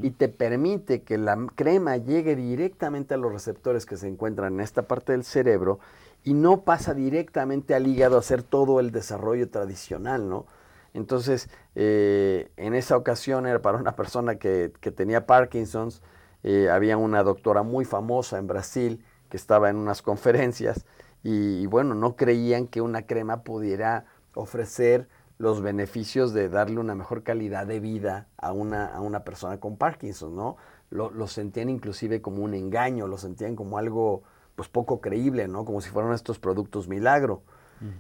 y 0.03 0.11
te 0.11 0.29
permite 0.29 1.03
que 1.03 1.17
la 1.17 1.35
crema 1.55 1.97
llegue 1.97 2.37
directamente 2.37 3.15
a 3.15 3.17
los 3.17 3.33
receptores 3.33 3.87
que 3.87 3.97
se 3.97 4.07
encuentran 4.07 4.55
en 4.55 4.61
esta 4.61 4.83
parte 4.83 5.13
del 5.13 5.25
cerebro 5.25 5.81
y 6.25 6.35
no 6.35 6.61
pasa 6.61 6.93
directamente 6.93 7.75
al 7.75 7.87
hígado 7.87 8.17
a 8.17 8.19
hacer 8.19 8.43
todo 8.43 8.81
el 8.81 8.91
desarrollo 8.93 9.49
tradicional, 9.49 10.29
¿no? 10.29 10.47
Entonces, 10.93 11.49
eh, 11.75 12.51
en 12.59 12.75
esa 12.75 12.99
ocasión 12.99 13.47
era 13.47 13.63
para 13.63 13.79
una 13.79 13.97
persona 13.97 14.35
que, 14.35 14.73
tenía 14.95 15.27
Parkinson's, 15.27 16.03
eh, 16.43 16.69
había 16.71 16.99
una 16.99 17.23
doctora 17.23 17.63
muy 17.63 17.87
famosa 17.87 18.39
en 18.39 18.47
Brasil 18.47 19.03
que 19.31 19.39
estaba 19.39 19.71
en 19.71 19.77
unas 19.77 20.03
conferencias 20.03 20.85
y, 21.23 21.67
bueno, 21.67 21.95
no 21.95 22.17
creían 22.17 22.67
que 22.67 22.81
una 22.81 23.07
crema 23.07 23.43
pudiera 23.43 24.07
ofrecer 24.35 25.09
los 25.39 25.61
beneficios 25.61 26.33
de 26.33 26.49
darle 26.49 26.79
una 26.79 26.95
mejor 26.95 27.23
calidad 27.23 27.67
de 27.67 27.81
vida 27.81 28.29
a 28.37 28.53
una, 28.53 28.87
a 28.87 29.01
una 29.01 29.25
persona 29.25 29.59
con 29.59 29.77
Parkinson, 29.77 30.37
¿no? 30.37 30.57
Lo, 30.91 31.27
sentían 31.27 31.71
inclusive 31.71 32.21
como 32.21 32.45
un 32.45 32.55
engaño, 32.55 33.07
lo 33.07 33.17
sentían 33.17 33.57
como 33.57 33.79
algo 33.79 34.23
pues 34.55 34.69
poco 34.69 35.01
creíble, 35.01 35.49
¿no? 35.49 35.65
Como 35.65 35.81
si 35.81 35.89
fueran 35.91 36.13
estos 36.13 36.39
productos 36.39 36.87
milagro. 36.87 37.43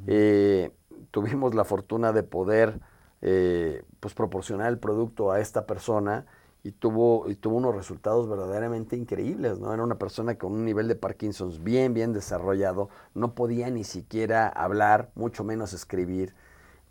Eh, 0.07 0.71
tuvimos 1.11 1.55
la 1.55 1.65
fortuna 1.65 2.13
de 2.13 2.23
poder 2.23 2.79
eh, 3.23 3.83
pues 3.99 4.15
proporcionar 4.15 4.69
el 4.69 4.79
producto 4.79 5.33
a 5.33 5.41
esta 5.41 5.67
persona 5.67 6.27
y 6.65 6.73
tuvo, 6.73 7.29
y 7.29 7.35
tuvo 7.35 7.57
unos 7.57 7.75
resultados 7.75 8.29
verdaderamente 8.29 8.97
increíbles, 8.97 9.59
¿no? 9.59 9.75
Era 9.75 9.83
una 9.83 9.99
persona 9.99 10.37
con 10.37 10.53
un 10.53 10.65
nivel 10.65 10.87
de 10.87 10.95
Parkinson's 10.95 11.63
bien, 11.63 11.93
bien 11.93 12.13
desarrollado, 12.13 12.89
no 13.15 13.35
podía 13.35 13.69
ni 13.71 13.85
siquiera 13.85 14.49
hablar, 14.49 15.11
mucho 15.15 15.43
menos 15.43 15.73
escribir. 15.73 16.35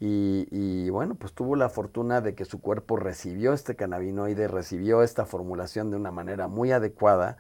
Y, 0.04 0.90
bueno, 0.90 1.14
pues 1.14 1.32
tuvo 1.34 1.56
la 1.56 1.70
fortuna 1.70 2.22
de 2.22 2.34
que 2.34 2.44
su 2.44 2.60
cuerpo 2.60 2.98
recibió 2.98 3.54
este 3.54 3.76
cannabinoide, 3.76 4.48
recibió 4.48 5.04
esta 5.04 5.26
formulación 5.26 5.92
de 5.92 5.98
una 5.98 6.10
manera 6.10 6.48
muy 6.48 6.72
adecuada. 6.72 7.38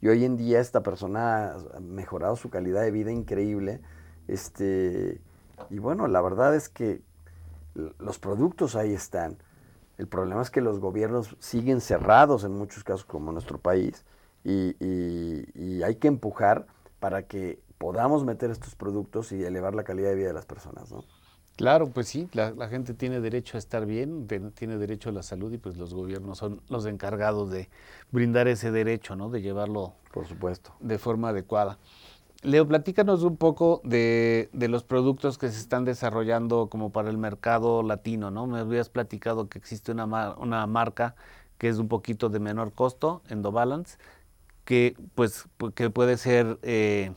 Y 0.00 0.08
hoy 0.08 0.24
en 0.24 0.36
día 0.36 0.58
esta 0.58 0.82
persona 0.82 1.54
ha 1.54 1.80
mejorado 1.80 2.34
su 2.34 2.50
calidad 2.50 2.82
de 2.82 2.90
vida 2.90 3.12
increíble. 3.12 3.80
Este, 4.26 5.20
y 5.70 5.78
bueno, 5.78 6.08
la 6.08 6.20
verdad 6.20 6.56
es 6.56 6.68
que 6.68 7.00
los 7.74 8.18
productos 8.18 8.74
ahí 8.74 8.92
están. 8.92 9.36
El 10.00 10.08
problema 10.08 10.40
es 10.40 10.48
que 10.48 10.62
los 10.62 10.80
gobiernos 10.80 11.36
siguen 11.40 11.82
cerrados 11.82 12.44
en 12.44 12.52
muchos 12.52 12.84
casos 12.84 13.04
como 13.04 13.32
nuestro 13.32 13.58
país 13.58 14.06
y, 14.44 15.82
hay 15.82 15.96
que 15.96 16.08
empujar 16.08 16.66
para 17.00 17.24
que 17.24 17.60
podamos 17.76 18.24
meter 18.24 18.50
estos 18.50 18.74
productos 18.74 19.30
y 19.30 19.44
elevar 19.44 19.74
la 19.74 19.84
calidad 19.84 20.08
de 20.08 20.14
vida 20.14 20.28
de 20.28 20.32
las 20.32 20.46
personas, 20.46 20.90
¿no? 20.90 21.04
Claro, 21.56 21.88
pues 21.88 22.08
sí, 22.08 22.30
la, 22.32 22.68
gente 22.68 22.94
tiene 22.94 23.20
derecho 23.20 23.58
a 23.58 23.60
estar 23.60 23.84
bien, 23.84 24.26
tiene 24.54 24.78
derecho 24.78 25.10
a 25.10 25.12
la 25.12 25.22
salud 25.22 25.52
y 25.52 25.58
pues 25.58 25.76
los 25.76 25.92
gobiernos 25.92 26.38
son 26.38 26.62
los 26.70 26.86
encargados 26.86 27.50
de 27.50 27.68
brindar 28.10 28.48
ese 28.48 28.70
derecho, 28.70 29.16
¿no? 29.16 29.28
De 29.28 29.42
llevarlo, 29.42 29.92
por 30.14 30.26
supuesto, 30.26 30.72
de 30.80 30.96
forma 30.98 31.28
adecuada. 31.28 31.76
Leo, 32.42 32.66
platícanos 32.66 33.22
un 33.22 33.36
poco 33.36 33.82
de, 33.84 34.48
los 34.52 34.82
productos 34.82 35.36
que 35.36 35.50
se 35.50 35.60
están 35.60 35.84
desarrollando 35.84 36.68
como 36.68 36.90
para 36.90 37.10
el 37.10 37.18
mercado 37.18 37.82
latino, 37.82 38.30
¿no? 38.30 38.46
Me 38.46 38.60
habías 38.60 38.88
platicado 38.88 39.48
que 39.48 39.58
existe 39.58 39.92
una, 39.92 40.34
una 40.36 40.66
marca 40.66 41.14
que 41.58 41.68
es 41.68 41.78
un 41.78 41.88
poquito 41.88 42.30
de 42.30 42.40
menor 42.40 42.72
costo, 42.72 43.20
Endobalance, 43.28 43.98
que 44.64 44.96
pues 45.14 45.46
que 45.74 45.90
puede 45.90 46.16
ser 46.16 46.58
eh, 46.62 47.12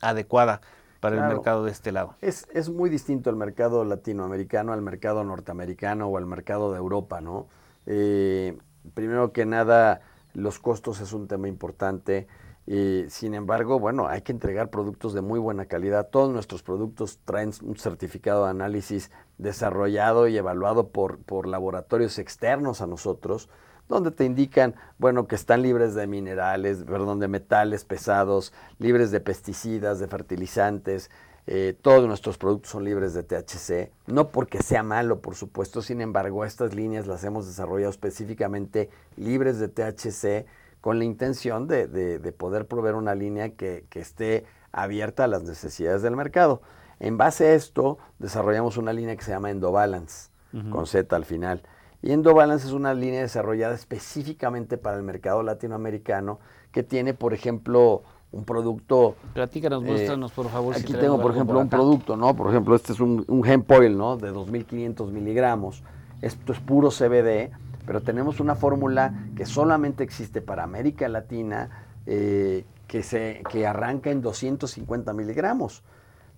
adecuada 0.00 0.60
para 0.98 1.16
el 1.16 1.34
mercado 1.34 1.64
de 1.64 1.70
este 1.70 1.92
lado. 1.92 2.16
Es, 2.20 2.48
es 2.52 2.70
muy 2.70 2.90
distinto 2.90 3.30
el 3.30 3.36
mercado 3.36 3.84
latinoamericano 3.84 4.72
al 4.72 4.82
mercado 4.82 5.22
norteamericano 5.22 6.08
o 6.08 6.16
al 6.16 6.26
mercado 6.26 6.72
de 6.72 6.78
Europa, 6.78 7.20
¿no? 7.20 7.46
Eh, 7.86 8.58
primero 8.94 9.32
que 9.32 9.46
nada, 9.46 10.00
los 10.32 10.58
costos 10.58 11.00
es 11.00 11.12
un 11.12 11.28
tema 11.28 11.46
importante. 11.46 12.26
Y, 12.66 13.04
sin 13.08 13.34
embargo, 13.34 13.78
bueno, 13.78 14.08
hay 14.08 14.22
que 14.22 14.32
entregar 14.32 14.70
productos 14.70 15.12
de 15.12 15.20
muy 15.20 15.38
buena 15.38 15.66
calidad. 15.66 16.08
Todos 16.08 16.32
nuestros 16.32 16.62
productos 16.62 17.18
traen 17.24 17.50
un 17.62 17.76
certificado 17.76 18.44
de 18.44 18.50
análisis 18.50 19.10
desarrollado 19.36 20.28
y 20.28 20.36
evaluado 20.36 20.88
por, 20.88 21.18
por 21.18 21.46
laboratorios 21.46 22.18
externos 22.18 22.80
a 22.80 22.86
nosotros, 22.86 23.50
donde 23.88 24.10
te 24.10 24.24
indican, 24.24 24.74
bueno, 24.98 25.26
que 25.26 25.34
están 25.34 25.60
libres 25.60 25.94
de 25.94 26.06
minerales, 26.06 26.84
perdón, 26.84 27.20
de 27.20 27.28
metales 27.28 27.84
pesados, 27.84 28.54
libres 28.78 29.10
de 29.10 29.20
pesticidas, 29.20 29.98
de 29.98 30.06
fertilizantes. 30.06 31.10
Eh, 31.46 31.76
todos 31.82 32.06
nuestros 32.08 32.38
productos 32.38 32.70
son 32.72 32.84
libres 32.84 33.12
de 33.12 33.22
THC, 33.22 33.92
no 34.06 34.28
porque 34.28 34.62
sea 34.62 34.82
malo, 34.82 35.20
por 35.20 35.34
supuesto, 35.34 35.82
sin 35.82 36.00
embargo, 36.00 36.46
estas 36.46 36.74
líneas 36.74 37.06
las 37.06 37.22
hemos 37.22 37.46
desarrollado 37.46 37.90
específicamente 37.90 38.88
libres 39.16 39.58
de 39.58 39.68
THC 39.68 40.46
con 40.84 40.98
la 40.98 41.06
intención 41.06 41.66
de, 41.66 42.34
poder 42.36 42.66
proveer 42.66 42.94
una 42.94 43.14
línea 43.14 43.54
que, 43.54 43.86
esté 43.94 44.44
abierta 44.70 45.24
a 45.24 45.28
las 45.28 45.42
necesidades 45.42 46.02
del 46.02 46.14
mercado. 46.14 46.60
En 47.00 47.16
base 47.16 47.46
a 47.46 47.54
esto, 47.54 47.96
desarrollamos 48.18 48.76
una 48.76 48.92
línea 48.92 49.16
que 49.16 49.24
se 49.24 49.30
llama 49.30 49.50
Endobalance, 49.50 50.28
con 50.70 50.86
Z 50.86 51.16
al 51.16 51.24
final. 51.24 51.62
Y 52.02 52.12
Endobalance 52.12 52.66
es 52.66 52.74
una 52.74 52.92
línea 52.92 53.22
desarrollada 53.22 53.74
específicamente 53.74 54.76
para 54.76 54.98
el 54.98 55.02
mercado 55.04 55.42
latinoamericano 55.42 56.38
que 56.70 56.82
tiene, 56.82 57.14
por 57.14 57.32
ejemplo, 57.32 58.02
un 58.30 58.44
producto. 58.44 59.14
Platícanos, 59.32 59.82
eh, 59.84 59.86
muéstranos, 59.86 60.32
por 60.32 60.50
favor. 60.50 60.76
Aquí 60.76 60.92
tengo, 60.92 61.18
por 61.18 61.30
ejemplo, 61.30 61.60
un 61.60 61.70
producto, 61.70 62.14
¿no? 62.14 62.36
Por 62.36 62.50
ejemplo, 62.50 62.76
este 62.76 62.92
es 62.92 63.00
un, 63.00 63.24
un 63.26 63.46
hemp 63.46 63.70
oil, 63.70 63.96
¿no? 63.96 64.18
De 64.18 64.30
2.500 64.34 65.10
miligramos. 65.10 65.82
Esto 66.20 66.52
es 66.52 66.60
puro 66.60 66.90
CBD 66.90 67.52
pero 67.86 68.00
tenemos 68.00 68.40
una 68.40 68.54
fórmula 68.54 69.14
que 69.36 69.46
solamente 69.46 70.04
existe 70.04 70.40
para 70.40 70.62
América 70.62 71.08
Latina, 71.08 71.86
eh, 72.06 72.64
que, 72.86 73.02
se, 73.02 73.42
que 73.50 73.66
arranca 73.66 74.10
en 74.10 74.22
250 74.22 75.12
miligramos. 75.12 75.82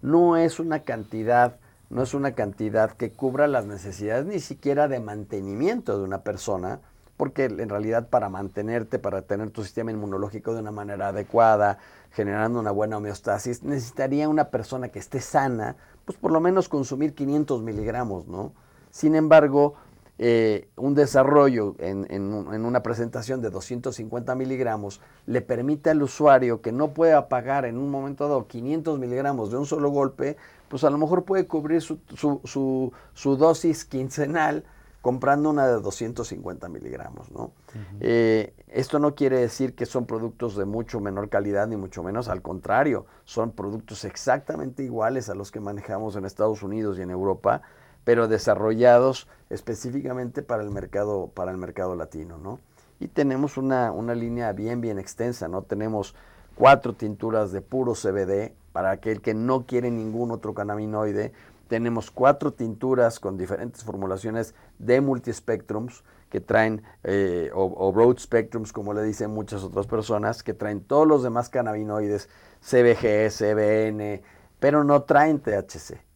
No 0.02 0.36
es 0.36 0.60
una 0.60 0.80
cantidad, 0.80 1.56
no 1.90 2.02
es 2.02 2.14
una 2.14 2.32
cantidad 2.32 2.92
que 2.92 3.10
cubra 3.10 3.46
las 3.46 3.66
necesidades 3.66 4.26
ni 4.26 4.40
siquiera 4.40 4.88
de 4.88 5.00
mantenimiento 5.00 5.98
de 5.98 6.04
una 6.04 6.18
persona, 6.22 6.80
porque 7.16 7.44
en 7.44 7.68
realidad 7.68 8.08
para 8.08 8.28
mantenerte, 8.28 8.98
para 8.98 9.22
tener 9.22 9.50
tu 9.50 9.62
sistema 9.62 9.90
inmunológico 9.90 10.52
de 10.52 10.60
una 10.60 10.72
manera 10.72 11.08
adecuada, 11.08 11.78
generando 12.12 12.60
una 12.60 12.70
buena 12.70 12.98
homeostasis, 12.98 13.62
necesitaría 13.62 14.28
una 14.28 14.50
persona 14.50 14.88
que 14.88 14.98
esté 14.98 15.20
sana, 15.20 15.76
pues 16.04 16.18
por 16.18 16.30
lo 16.30 16.40
menos 16.40 16.68
consumir 16.68 17.14
500 17.14 17.62
miligramos, 17.62 18.26
¿no? 18.26 18.52
Sin 18.90 19.14
embargo, 19.14 19.74
eh, 20.18 20.68
un 20.76 20.94
desarrollo 20.94 21.74
en, 21.78 22.32
una 22.32 22.82
presentación 22.82 23.42
de 23.42 23.50
250 23.50 24.34
miligramos 24.34 25.02
le 25.26 25.42
permite 25.42 25.90
al 25.90 26.02
usuario 26.02 26.62
que 26.62 26.72
no 26.72 26.94
pueda 26.94 27.28
pagar 27.28 27.66
en 27.66 27.76
un 27.76 27.90
momento 27.90 28.26
dado 28.26 28.46
500 28.46 28.98
miligramos 28.98 29.50
de 29.50 29.58
un 29.58 29.66
solo 29.66 29.90
golpe, 29.90 30.38
pues 30.68 30.84
a 30.84 30.90
lo 30.90 30.96
mejor 30.96 31.24
puede 31.24 31.46
cubrir 31.46 31.82
su, 31.82 31.98
su, 32.14 33.36
dosis 33.36 33.84
quincenal 33.84 34.64
comprando 35.02 35.50
una 35.50 35.66
de 35.66 35.74
250 35.74 36.68
miligramos. 36.70 37.30
¿no? 37.30 37.52
Eh, 38.00 38.54
esto 38.68 38.98
no 38.98 39.14
quiere 39.14 39.38
decir 39.38 39.74
que 39.74 39.84
son 39.84 40.06
productos 40.06 40.56
de 40.56 40.64
mucho 40.64 40.98
menor 40.98 41.28
calidad, 41.28 41.68
ni 41.68 41.76
mucho 41.76 42.02
menos, 42.02 42.28
al 42.28 42.40
contrario, 42.40 43.04
son 43.24 43.52
productos 43.52 44.04
exactamente 44.04 44.82
iguales 44.82 45.28
a 45.28 45.34
los 45.34 45.52
que 45.52 45.60
manejamos 45.60 46.16
en 46.16 46.24
Estados 46.24 46.62
Unidos 46.62 46.98
y 46.98 47.02
en 47.02 47.10
Europa, 47.10 47.60
pero 48.06 48.28
desarrollados 48.28 49.26
específicamente 49.50 50.42
para 50.42 50.62
el 50.62 50.70
mercado, 50.70 51.32
para 51.34 51.50
el 51.50 51.56
mercado 51.56 51.96
latino, 51.96 52.38
¿no? 52.38 52.60
Y 53.00 53.08
tenemos 53.08 53.56
una, 53.56 53.90
línea 54.14 54.52
bien, 54.52 54.80
bien 54.80 55.00
extensa, 55.00 55.48
¿no? 55.48 55.62
Tenemos 55.62 56.14
cuatro 56.54 56.92
tinturas 56.92 57.50
de 57.50 57.62
puro 57.62 57.94
CBD 57.94 58.54
para 58.70 58.92
aquel 58.92 59.20
que 59.20 59.34
no 59.34 59.66
quiere 59.66 59.90
ningún 59.90 60.30
otro 60.30 60.54
cannabinoide. 60.54 61.32
Tenemos 61.66 62.12
cuatro 62.12 62.52
tinturas 62.52 63.18
con 63.18 63.36
diferentes 63.36 63.82
formulaciones 63.82 64.54
de 64.78 65.00
multispectrums 65.00 66.04
que 66.30 66.40
traen, 66.40 66.84
eh, 67.02 67.50
o, 67.54 67.92
broad 67.92 68.18
spectrums, 68.18 68.72
como 68.72 68.94
le 68.94 69.02
dicen 69.02 69.32
muchas 69.32 69.64
otras 69.64 69.88
personas, 69.88 70.44
que 70.44 70.54
traen 70.54 70.80
todos 70.80 71.08
los 71.08 71.24
demás 71.24 71.48
cannabinoides, 71.48 72.28
CBG, 72.60 73.32
CBN, 73.36 74.22
pero 74.60 74.84
no 74.84 75.02
traen 75.02 75.40
THC. 75.40 76.06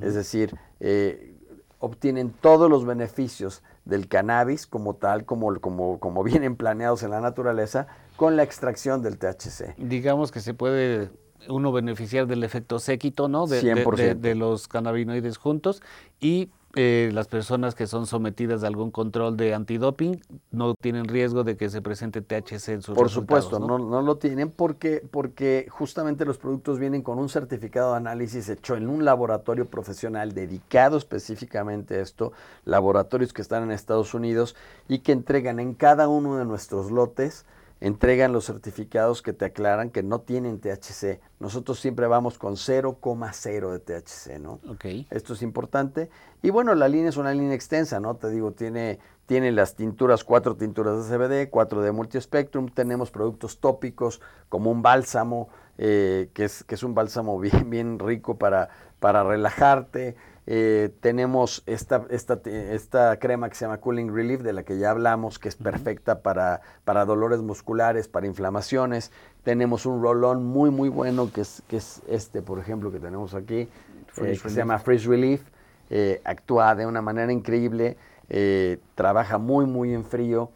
Es 0.00 0.14
decir, 0.14 0.52
eh, 0.80 1.35
obtienen 1.78 2.30
todos 2.30 2.70
los 2.70 2.84
beneficios 2.84 3.62
del 3.84 4.08
cannabis 4.08 4.66
como 4.66 4.94
tal, 4.94 5.24
como, 5.24 5.60
como, 5.60 6.00
como 6.00 6.22
vienen 6.24 6.56
planeados 6.56 7.02
en 7.02 7.10
la 7.10 7.20
naturaleza, 7.20 7.86
con 8.16 8.36
la 8.36 8.42
extracción 8.42 9.02
del 9.02 9.18
THC. 9.18 9.76
Digamos 9.76 10.32
que 10.32 10.40
se 10.40 10.54
puede 10.54 11.10
uno 11.48 11.72
beneficiar 11.72 12.26
del 12.26 12.42
efecto 12.44 12.78
séquito, 12.78 13.28
¿no? 13.28 13.46
De, 13.46 14.14
de, 14.14 14.34
los 14.34 14.68
cannabinoides 14.68 15.36
juntos 15.36 15.82
y 16.20 16.50
eh, 16.78 17.10
las 17.14 17.26
personas 17.26 17.74
que 17.74 17.86
son 17.86 18.06
sometidas 18.06 18.62
a 18.62 18.66
algún 18.66 18.90
control 18.90 19.38
de 19.38 19.54
antidoping 19.54 20.20
no 20.50 20.74
tienen 20.74 21.06
riesgo 21.06 21.42
de 21.42 21.56
que 21.56 21.70
se 21.70 21.80
presente 21.80 22.20
THC 22.20 22.68
en 22.68 22.82
sus 22.82 22.94
Por 22.94 23.08
supuesto, 23.08 23.58
¿no? 23.58 23.78
¿no? 23.78 24.02
lo 24.02 24.18
tienen 24.18 24.50
porque, 24.50 25.02
porque 25.10 25.68
justamente 25.70 26.26
los 26.26 26.36
productos 26.36 26.78
vienen 26.78 27.00
con 27.00 27.18
un 27.18 27.30
certificado 27.30 27.92
de 27.92 27.96
análisis 27.96 28.50
hecho 28.50 28.76
en 28.76 28.90
un 28.90 29.06
laboratorio 29.06 29.64
profesional 29.64 30.34
dedicado 30.34 30.98
específicamente 30.98 31.94
a 31.94 32.02
esto, 32.02 32.32
laboratorios 32.66 33.32
que 33.32 33.40
están 33.40 33.62
en 33.62 33.70
Estados 33.70 34.12
Unidos 34.12 34.54
y 34.86 34.98
que 34.98 35.12
entregan 35.12 35.60
en 35.60 35.72
cada 35.72 36.08
uno 36.08 36.36
de 36.36 36.44
nuestros 36.44 36.90
lotes 36.90 37.46
entregan 37.80 38.32
los 38.32 38.46
certificados 38.46 39.22
que 39.22 39.32
te 39.32 39.44
aclaran 39.44 39.90
que 39.90 40.02
no 40.02 40.20
tienen 40.20 40.60
THC. 40.60 41.20
Nosotros 41.40 41.78
siempre 41.78 42.06
vamos 42.06 42.38
con 42.38 42.54
0,0 42.54 43.72
de 43.72 43.78
THC, 43.78 44.40
¿no? 44.40 44.60
Okay. 44.68 45.06
Esto 45.10 45.34
es 45.34 45.42
importante. 45.42 46.08
Y 46.42 46.50
bueno, 46.50 46.74
la 46.74 46.88
línea 46.88 47.10
es 47.10 47.16
una 47.16 47.32
línea 47.32 47.54
extensa, 47.54 48.00
¿no? 48.00 48.16
Te 48.16 48.30
digo, 48.30 48.52
tiene, 48.52 48.98
tiene 49.26 49.52
las 49.52 49.74
tinturas, 49.74 50.24
cuatro 50.24 50.56
tinturas 50.56 51.08
de 51.08 51.16
CBD, 51.16 51.50
cuatro 51.50 51.82
de 51.82 51.92
multispectrum, 51.92 52.68
tenemos 52.68 53.10
productos 53.10 53.60
tópicos 53.60 54.22
como 54.48 54.70
un 54.70 54.80
bálsamo, 54.80 55.48
eh, 55.76 56.30
que, 56.32 56.44
es, 56.44 56.64
que 56.64 56.76
es 56.76 56.82
un 56.82 56.94
bálsamo 56.94 57.38
bien, 57.40 57.68
bien 57.68 57.98
rico 57.98 58.38
para, 58.38 58.70
para 59.00 59.22
relajarte. 59.22 60.16
Eh, 60.48 60.90
tenemos 61.00 61.64
esta, 61.66 62.06
esta, 62.08 62.40
esta, 62.44 63.18
crema 63.18 63.48
que 63.48 63.56
se 63.56 63.64
llama 63.64 63.78
Cooling 63.78 64.14
Relief, 64.14 64.42
de 64.42 64.52
la 64.52 64.62
que 64.62 64.78
ya 64.78 64.90
hablamos, 64.90 65.40
que 65.40 65.48
es 65.48 65.56
perfecta 65.56 66.20
para, 66.22 66.60
para 66.84 67.04
dolores 67.04 67.40
musculares, 67.40 68.06
para 68.06 68.26
inflamaciones. 68.26 69.10
Tenemos 69.42 69.86
un 69.86 70.00
roll-on 70.00 70.44
muy, 70.44 70.70
muy 70.70 70.88
bueno, 70.88 71.32
que 71.32 71.40
es, 71.40 71.64
que 71.66 71.78
es 71.78 72.00
este, 72.08 72.42
por 72.42 72.60
ejemplo, 72.60 72.92
que 72.92 73.00
tenemos 73.00 73.34
aquí, 73.34 73.68
eh, 74.18 74.38
que 74.40 74.48
se 74.48 74.50
llama 74.50 74.78
Freeze 74.78 75.08
Relief. 75.08 75.42
Eh, 75.90 76.20
actúa 76.24 76.76
de 76.76 76.86
una 76.86 77.02
manera 77.02 77.32
increíble, 77.32 77.96
trabaja 78.94 79.38
muy, 79.38 79.66
muy 79.66 79.94
en 79.94 80.04
frío. 80.04 80.50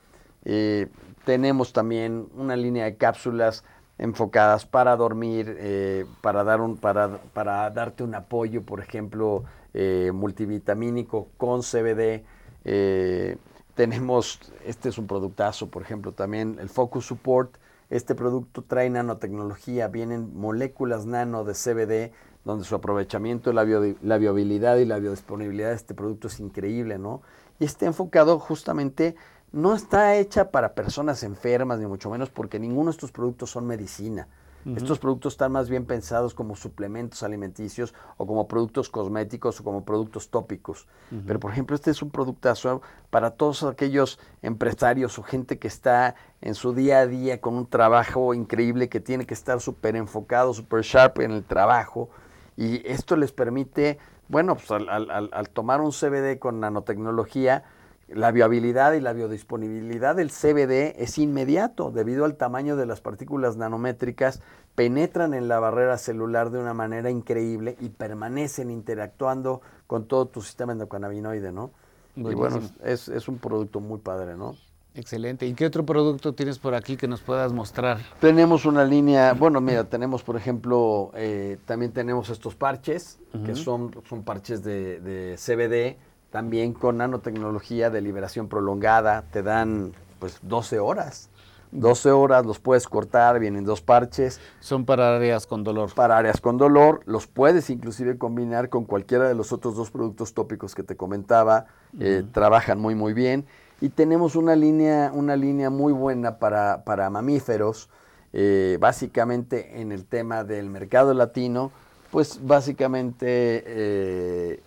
tenemos 1.24 1.72
también 1.72 2.28
una 2.36 2.56
línea 2.56 2.84
de 2.84 2.96
cápsulas 2.96 3.64
enfocadas 3.98 4.66
para 4.66 4.96
dormir, 4.96 6.06
para, 6.20 6.42
dar 6.42 6.60
un, 6.60 6.76
para, 6.76 7.18
para 7.32 7.70
darte 7.70 8.02
un 8.02 8.14
apoyo, 8.16 8.62
por 8.62 8.80
ejemplo, 8.80 9.44
eh, 9.74 10.10
multivitamínico 10.12 11.28
con 11.36 11.62
CBD. 11.62 12.24
Eh, 12.64 13.36
tenemos, 13.74 14.40
este 14.64 14.88
es 14.88 14.98
un 14.98 15.06
productazo, 15.06 15.70
por 15.70 15.82
ejemplo, 15.82 16.12
también 16.12 16.58
el 16.60 16.68
Focus 16.68 17.06
Support. 17.06 17.56
Este 17.88 18.14
producto 18.14 18.62
trae 18.62 18.90
nanotecnología, 18.90 19.88
vienen 19.88 20.36
moléculas 20.38 21.06
nano 21.06 21.44
de 21.44 21.54
CBD, 21.54 22.12
donde 22.44 22.64
su 22.64 22.74
aprovechamiento, 22.74 23.52
la, 23.52 23.64
la 24.02 24.18
viabilidad 24.18 24.76
y 24.76 24.84
la 24.84 24.98
biodisponibilidad 24.98 25.70
de 25.70 25.76
este 25.76 25.94
producto 25.94 26.28
es 26.28 26.40
increíble, 26.40 26.98
¿no? 26.98 27.22
Y 27.58 27.64
está 27.64 27.86
enfocado 27.86 28.38
justamente, 28.38 29.16
no 29.52 29.74
está 29.74 30.16
hecha 30.16 30.50
para 30.50 30.74
personas 30.74 31.22
enfermas, 31.22 31.78
ni 31.78 31.86
mucho 31.86 32.10
menos, 32.10 32.30
porque 32.30 32.58
ninguno 32.58 32.86
de 32.86 32.92
estos 32.92 33.12
productos 33.12 33.50
son 33.50 33.66
medicina. 33.66 34.28
Estos 34.66 34.98
productos 34.98 35.34
están 35.34 35.52
más 35.52 35.70
bien 35.70 35.86
pensados 35.86 36.34
como 36.34 36.54
suplementos 36.54 37.22
alimenticios 37.22 37.94
o 38.18 38.26
como 38.26 38.46
productos 38.46 38.90
cosméticos 38.90 39.60
o 39.60 39.64
como 39.64 39.84
productos 39.84 40.28
tópicos. 40.28 40.86
Pero, 41.26 41.40
por 41.40 41.50
ejemplo, 41.50 41.74
este 41.74 41.90
es 41.90 42.02
un 42.02 42.10
productazo 42.10 42.82
para 43.08 43.30
todos 43.30 43.62
aquellos 43.62 44.18
empresarios 44.42 45.18
o 45.18 45.22
gente 45.22 45.58
que 45.58 45.68
está 45.68 46.14
en 46.42 46.54
su 46.54 46.74
día 46.74 46.98
a 46.98 47.06
día 47.06 47.40
con 47.40 47.54
un 47.54 47.66
trabajo 47.66 48.34
increíble, 48.34 48.88
que 48.88 49.00
tiene 49.00 49.26
que 49.26 49.34
estar 49.34 49.60
súper 49.60 49.96
enfocado, 49.96 50.52
súper 50.52 50.82
sharp 50.82 51.20
en 51.20 51.30
el 51.30 51.44
trabajo. 51.44 52.10
Y 52.56 52.86
esto 52.86 53.16
les 53.16 53.32
permite, 53.32 53.98
bueno, 54.28 54.56
pues 54.56 54.70
al 54.70 55.48
tomar 55.50 55.80
un 55.80 55.92
CBD 55.92 56.38
con 56.38 56.60
nanotecnología, 56.60 57.64
la 58.12 58.32
viabilidad 58.32 58.92
y 58.94 59.00
la 59.00 59.12
biodisponibilidad 59.12 60.16
del 60.16 60.30
CBD 60.30 61.00
es 61.00 61.18
inmediato 61.18 61.90
debido 61.90 62.24
al 62.24 62.36
tamaño 62.36 62.76
de 62.76 62.86
las 62.86 63.00
partículas 63.00 63.56
nanométricas, 63.56 64.40
penetran 64.74 65.34
en 65.34 65.48
la 65.48 65.58
barrera 65.60 65.98
celular 65.98 66.50
de 66.50 66.58
una 66.58 66.74
manera 66.74 67.10
increíble 67.10 67.76
y 67.80 67.90
permanecen 67.90 68.70
interactuando 68.70 69.60
con 69.86 70.06
todo 70.06 70.26
tu 70.26 70.42
sistema 70.42 70.72
endocannabinoide, 70.72 71.52
¿no? 71.52 71.70
Y 72.16 72.34
bueno, 72.34 72.60
es, 72.82 73.28
un 73.28 73.38
producto 73.38 73.80
muy 73.80 73.98
padre, 73.98 74.36
¿no? 74.36 74.56
Excelente. 74.94 75.46
¿Y 75.46 75.54
qué 75.54 75.66
otro 75.66 75.86
producto 75.86 76.32
tienes 76.34 76.58
por 76.58 76.74
aquí 76.74 76.96
que 76.96 77.06
nos 77.06 77.20
puedas 77.20 77.52
mostrar? 77.52 77.98
Tenemos 78.20 78.66
una 78.66 78.84
línea, 78.84 79.34
bueno, 79.34 79.60
mira, 79.60 79.84
tenemos 79.84 80.24
por 80.24 80.36
ejemplo, 80.36 81.12
eh, 81.14 81.58
también 81.64 81.92
tenemos 81.92 82.28
estos 82.28 82.56
parches, 82.56 83.20
que 83.46 83.54
son, 83.54 83.94
son 84.08 84.24
parches 84.24 84.64
de, 84.64 85.00
de 85.00 85.36
CBD, 85.36 85.96
también 86.30 86.72
con 86.72 86.98
nanotecnología 86.98 87.90
de 87.90 88.00
liberación 88.00 88.48
prolongada, 88.48 89.24
te 89.30 89.42
dan 89.42 89.92
pues 90.18 90.38
12 90.42 90.78
horas. 90.78 91.30
12 91.72 92.10
horas 92.10 92.44
los 92.46 92.58
puedes 92.58 92.88
cortar, 92.88 93.38
vienen 93.38 93.64
dos 93.64 93.80
parches. 93.80 94.40
Son 94.60 94.84
para 94.84 95.16
áreas 95.16 95.46
con 95.46 95.62
dolor. 95.62 95.94
Para 95.94 96.18
áreas 96.18 96.40
con 96.40 96.58
dolor, 96.58 97.00
los 97.06 97.26
puedes 97.26 97.70
inclusive 97.70 98.18
combinar 98.18 98.68
con 98.68 98.84
cualquiera 98.84 99.28
de 99.28 99.34
los 99.34 99.52
otros 99.52 99.76
dos 99.76 99.90
productos 99.90 100.34
tópicos 100.34 100.74
que 100.74 100.82
te 100.82 100.96
comentaba, 100.96 101.66
eh, 101.98 102.24
trabajan 102.32 102.80
muy 102.80 102.94
muy 102.94 103.12
bien. 103.12 103.46
Y 103.80 103.90
tenemos 103.90 104.36
una 104.36 104.56
línea, 104.56 105.10
una 105.14 105.36
línea 105.36 105.70
muy 105.70 105.92
buena 105.92 106.38
para, 106.38 106.84
para 106.84 107.08
mamíferos, 107.08 107.88
eh, 108.32 108.76
básicamente 108.80 109.80
en 109.80 109.90
el 109.92 110.04
tema 110.04 110.44
del 110.44 110.68
mercado 110.68 111.14
latino, 111.14 111.70
pues 112.10 112.40
básicamente 112.44 113.62
eh, 113.66 114.60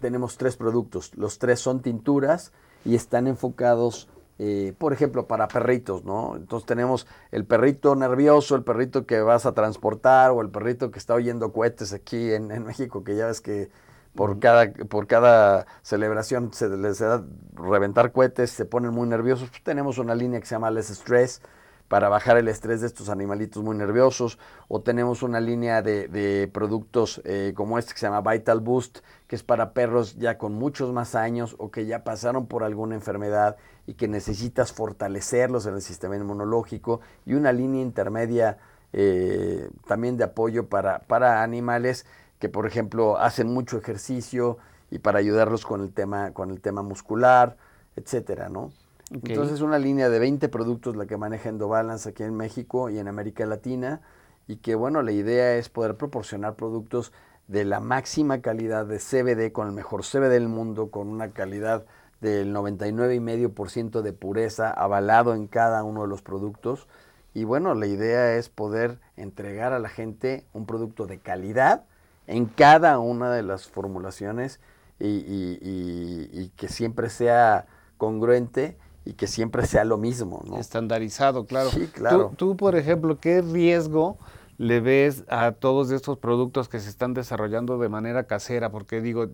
tenemos 0.00 0.36
tres 0.36 0.56
productos. 0.56 1.12
Los 1.16 1.38
tres 1.38 1.60
son 1.60 1.80
tinturas 1.80 2.52
y 2.84 2.94
están 2.94 3.26
enfocados, 3.26 4.08
eh, 4.38 4.74
por 4.78 4.92
ejemplo, 4.92 5.26
para 5.26 5.48
perritos, 5.48 6.04
¿no? 6.04 6.36
Entonces 6.36 6.66
tenemos 6.66 7.06
el 7.30 7.44
perrito 7.44 7.94
nervioso, 7.94 8.56
el 8.56 8.64
perrito 8.64 9.06
que 9.06 9.20
vas 9.20 9.46
a 9.46 9.52
transportar 9.52 10.30
o 10.30 10.40
el 10.40 10.50
perrito 10.50 10.90
que 10.90 10.98
está 10.98 11.14
oyendo 11.14 11.52
cohetes 11.52 11.92
aquí 11.92 12.32
en, 12.32 12.48
México, 12.64 13.04
que 13.04 13.16
ya 13.16 13.26
ves 13.26 13.40
que 13.40 13.70
por 14.14 14.40
cada, 14.40 14.72
por 14.72 15.06
cada 15.06 15.66
celebración 15.82 16.52
se 16.52 16.68
les 16.68 16.98
da 16.98 17.24
reventar 17.54 18.12
cohetes, 18.12 18.50
se 18.50 18.64
ponen 18.64 18.92
muy 18.92 19.08
nerviosos. 19.08 19.50
Pues 19.50 19.62
tenemos 19.62 19.98
una 19.98 20.14
línea 20.14 20.40
que 20.40 20.46
se 20.46 20.54
llama 20.54 20.70
Less 20.70 20.88
Stress 20.88 21.42
para 21.90 22.08
bajar 22.08 22.36
el 22.36 22.46
estrés 22.46 22.82
de 22.82 22.86
estos 22.86 23.08
animalitos 23.08 23.64
muy 23.64 23.76
nerviosos. 23.76 24.38
O 24.68 24.80
tenemos 24.80 25.24
una 25.24 25.40
línea 25.40 25.82
de, 25.82 26.48
productos 26.54 27.20
eh, 27.24 27.52
como 27.56 27.80
este 27.80 27.94
que 27.94 27.98
se 27.98 28.06
llama 28.06 28.30
Vital 28.30 28.60
Boost, 28.60 29.00
que 29.26 29.34
es 29.34 29.42
para 29.42 29.72
perros 29.72 30.16
ya 30.16 30.38
con 30.38 30.54
muchos 30.54 30.92
más 30.92 31.16
años 31.16 31.56
o 31.58 31.72
que 31.72 31.86
ya 31.86 32.04
pasaron 32.04 32.46
por 32.46 32.62
alguna 32.62 32.94
enfermedad 32.94 33.56
y 33.88 33.94
que 33.94 34.06
necesitas 34.06 34.72
fortalecerlos 34.72 35.66
en 35.66 35.74
el 35.74 35.82
sistema 35.82 36.14
inmunológico. 36.14 37.00
Y 37.26 37.34
una 37.34 37.52
línea 37.52 37.82
intermedia 37.82 38.58
eh, 38.92 39.68
también 39.88 40.16
de 40.16 40.22
apoyo 40.22 40.68
para, 40.68 41.00
para 41.00 41.42
animales 41.42 42.06
que, 42.38 42.48
por 42.48 42.68
ejemplo, 42.68 43.18
hacen 43.18 43.52
mucho 43.52 43.78
ejercicio 43.78 44.58
y 44.92 45.00
para 45.00 45.18
ayudarlos 45.18 45.66
con 45.66 45.80
el 45.80 45.92
tema, 45.92 46.30
con 46.34 46.52
el 46.52 46.60
tema 46.60 46.82
muscular, 46.82 47.56
etcétera, 47.96 48.48
¿no? 48.48 48.70
Entonces 49.10 49.54
es 49.54 49.60
una 49.60 49.78
línea 49.78 50.08
de 50.08 50.18
20 50.20 50.48
productos 50.48 50.94
la 50.94 51.06
que 51.06 51.16
maneja 51.16 51.48
Endobalance 51.48 52.08
aquí 52.08 52.22
en 52.22 52.36
México 52.36 52.90
y 52.90 52.98
en 52.98 53.08
América 53.08 53.44
Latina 53.44 54.00
y 54.46 54.56
que 54.56 54.76
bueno, 54.76 55.02
la 55.02 55.12
idea 55.12 55.56
es 55.56 55.68
poder 55.68 55.96
proporcionar 55.96 56.54
productos 56.54 57.12
de 57.48 57.64
la 57.64 57.80
máxima 57.80 58.40
calidad 58.40 58.86
de 58.86 58.98
CBD 58.98 59.52
con 59.52 59.66
el 59.66 59.72
mejor 59.72 60.02
CBD 60.04 60.30
del 60.30 60.48
mundo, 60.48 60.90
con 60.90 61.08
una 61.08 61.30
calidad 61.30 61.84
del 62.20 62.54
99,5% 62.54 64.02
de 64.02 64.12
pureza 64.12 64.70
avalado 64.70 65.34
en 65.34 65.48
cada 65.48 65.82
uno 65.82 66.02
de 66.02 66.08
los 66.08 66.22
productos. 66.22 66.86
Y 67.34 67.42
bueno, 67.44 67.74
la 67.74 67.86
idea 67.86 68.36
es 68.36 68.48
poder 68.48 69.00
entregar 69.16 69.72
a 69.72 69.80
la 69.80 69.88
gente 69.88 70.44
un 70.52 70.66
producto 70.66 71.06
de 71.06 71.18
calidad 71.18 71.84
en 72.28 72.46
cada 72.46 73.00
una 73.00 73.32
de 73.32 73.42
las 73.42 73.68
formulaciones 73.68 74.60
y, 75.00 75.24
y 75.60 76.52
que 76.56 76.68
siempre 76.68 77.08
sea 77.08 77.66
congruente 77.96 78.76
y 79.04 79.14
que 79.14 79.26
siempre 79.26 79.66
sea 79.66 79.84
lo 79.84 79.98
mismo, 79.98 80.42
¿no? 80.46 80.58
Estandarizado, 80.58 81.46
claro. 81.46 81.70
Sí, 81.70 81.86
claro. 81.86 82.32
Tú, 82.36 82.56
por 82.56 82.76
ejemplo, 82.76 83.18
¿qué 83.18 83.42
riesgo 83.42 84.18
le 84.58 84.80
ves 84.80 85.24
a 85.28 85.52
todos 85.52 85.90
estos 85.90 86.18
productos 86.18 86.68
que 86.68 86.80
se 86.80 86.90
están 86.90 87.14
desarrollando 87.14 87.78
de 87.78 87.88
manera 87.88 88.24
casera? 88.24 88.70
Porque 88.70 89.00
digo, 89.00 89.26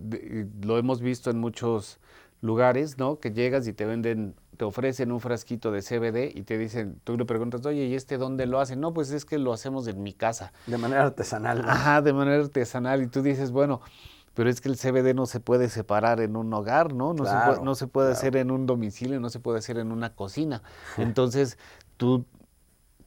lo 0.61 0.77
hemos 0.77 1.01
visto 1.01 1.29
en 1.29 1.39
muchos 1.39 1.99
lugares, 2.41 2.97
¿no? 2.97 3.19
Que 3.19 3.31
llegas 3.31 3.67
y 3.67 3.73
te 3.73 3.85
venden, 3.85 4.35
te 4.57 4.65
ofrecen 4.65 5.11
un 5.11 5.19
frasquito 5.19 5.71
de 5.71 5.81
CBD 5.81 6.37
y 6.37 6.43
te 6.43 6.57
dicen, 6.57 6.99
tú 7.03 7.17
le 7.17 7.25
preguntas, 7.25 7.65
oye, 7.65 7.85
¿y 7.85 7.95
este 7.95 8.17
dónde 8.17 8.45
lo 8.45 8.59
hacen? 8.59 8.79
No, 8.79 8.93
pues 8.93 9.11
es 9.11 9.25
que 9.25 9.37
lo 9.37 9.53
hacemos 9.53 9.87
en 9.87 10.01
mi 10.01 10.13
casa. 10.13 10.53
De 10.65 10.77
manera 10.77 11.03
artesanal. 11.03 11.67
Ajá, 11.67 12.01
de 12.01 12.13
manera 12.13 12.41
artesanal. 12.41 13.01
Y 13.01 13.07
tú 13.07 13.21
dices, 13.21 13.51
bueno, 13.51 13.81
pero 14.37 14.51
es 14.51 14.61
que 14.61 14.69
el 14.69 14.77
CBD 14.77 15.15
no 15.15 15.25
se 15.25 15.39
puede 15.39 15.67
separar 15.67 16.21
en 16.21 16.35
un 16.35 16.53
hogar, 16.53 16.93
¿no? 16.93 17.11
No, 17.15 17.25
se, 17.25 17.35
puede, 17.43 17.63
no 17.63 17.73
se 17.73 17.87
puede 17.87 18.11
hacer 18.11 18.35
en 18.35 18.51
un 18.51 18.67
domicilio, 18.67 19.19
no 19.19 19.31
se 19.31 19.39
puede 19.39 19.57
hacer 19.57 19.79
en 19.79 19.91
una 19.91 20.13
cocina. 20.13 20.61
Entonces, 20.97 21.57
tú 21.97 22.23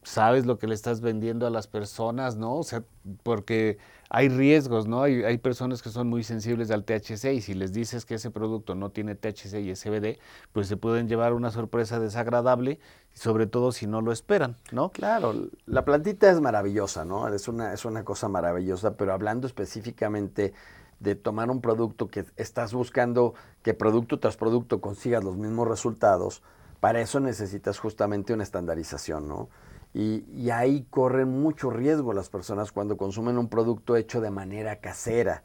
sabes 0.03 0.45
lo 0.45 0.59
que 0.59 0.66
le 0.66 0.75
estás 0.75 1.01
vendiendo 1.01 1.47
a 1.47 1.51
las 1.51 1.69
personas, 1.69 2.37
¿no? 2.37 2.57
O 2.57 2.64
sea, 2.64 2.83
porque 3.23 3.79
hay 4.09 4.29
riesgos, 4.29 4.88
¿no? 4.88 5.05
Hay, 5.05 5.23
hay, 5.23 5.38
personas 5.38 5.83
que 5.83 5.90
son 5.90 6.09
muy 6.09 6.25
sensibles 6.25 6.73
al 6.73 6.85
THC 6.85 7.27
y 7.27 7.40
si 7.43 7.55
les 7.55 7.73
dices 7.73 8.05
que 8.05 8.16
ese 8.16 8.33
producto 8.33 8.75
no 8.75 8.90
tiene 8.90 9.14
THC 9.14 9.61
y 9.61 9.71
es 9.71 9.81
CBD, 9.85 10.19
pues 10.51 10.66
se 10.66 10.77
pueden 10.77 11.07
llevar 11.07 11.33
una 11.33 11.53
sorpresa 11.53 12.01
desagradable, 12.01 12.81
sobre 13.14 13.47
todo 13.47 13.71
si 13.71 13.87
no 13.87 14.01
lo 14.01 14.11
esperan, 14.11 14.57
¿no? 14.73 14.90
Claro, 14.90 15.33
la 15.66 15.85
plantita 15.85 16.29
es 16.29 16.40
maravillosa, 16.40 17.05
¿no? 17.05 17.33
Es 17.33 17.47
una, 17.47 17.73
es 17.73 17.85
una 17.85 18.03
cosa 18.05 18.29
maravillosa, 18.29 18.97
pero 18.97 19.12
hablando 19.12 19.47
específicamente 19.47 20.55
de 21.01 21.15
tomar 21.15 21.51
un 21.51 21.61
producto 21.61 22.09
que 22.09 22.25
estás 22.37 22.73
buscando 22.73 23.35
que 23.63 23.75
producto 23.75 24.21
tras 24.21 24.37
producto 24.37 24.81
consigas 24.81 25.25
los 25.25 25.37
mismos 25.37 25.67
resultados, 25.67 26.43
para 26.79 27.01
eso 27.01 27.21
necesitas 27.21 27.79
justamente 27.79 28.33
una 28.33 28.43
estandarización, 28.43 29.29
¿no? 29.29 29.49
Y, 29.93 30.51
ahí 30.51 30.87
corren 30.89 31.29
mucho 31.29 31.71
riesgo 31.71 32.13
las 32.13 32.29
personas 32.29 32.71
cuando 32.71 32.97
consumen 32.97 33.39
un 33.39 33.49
producto 33.49 33.97
hecho 33.97 34.21
de 34.21 34.31
manera 34.31 34.77
casera. 34.77 35.43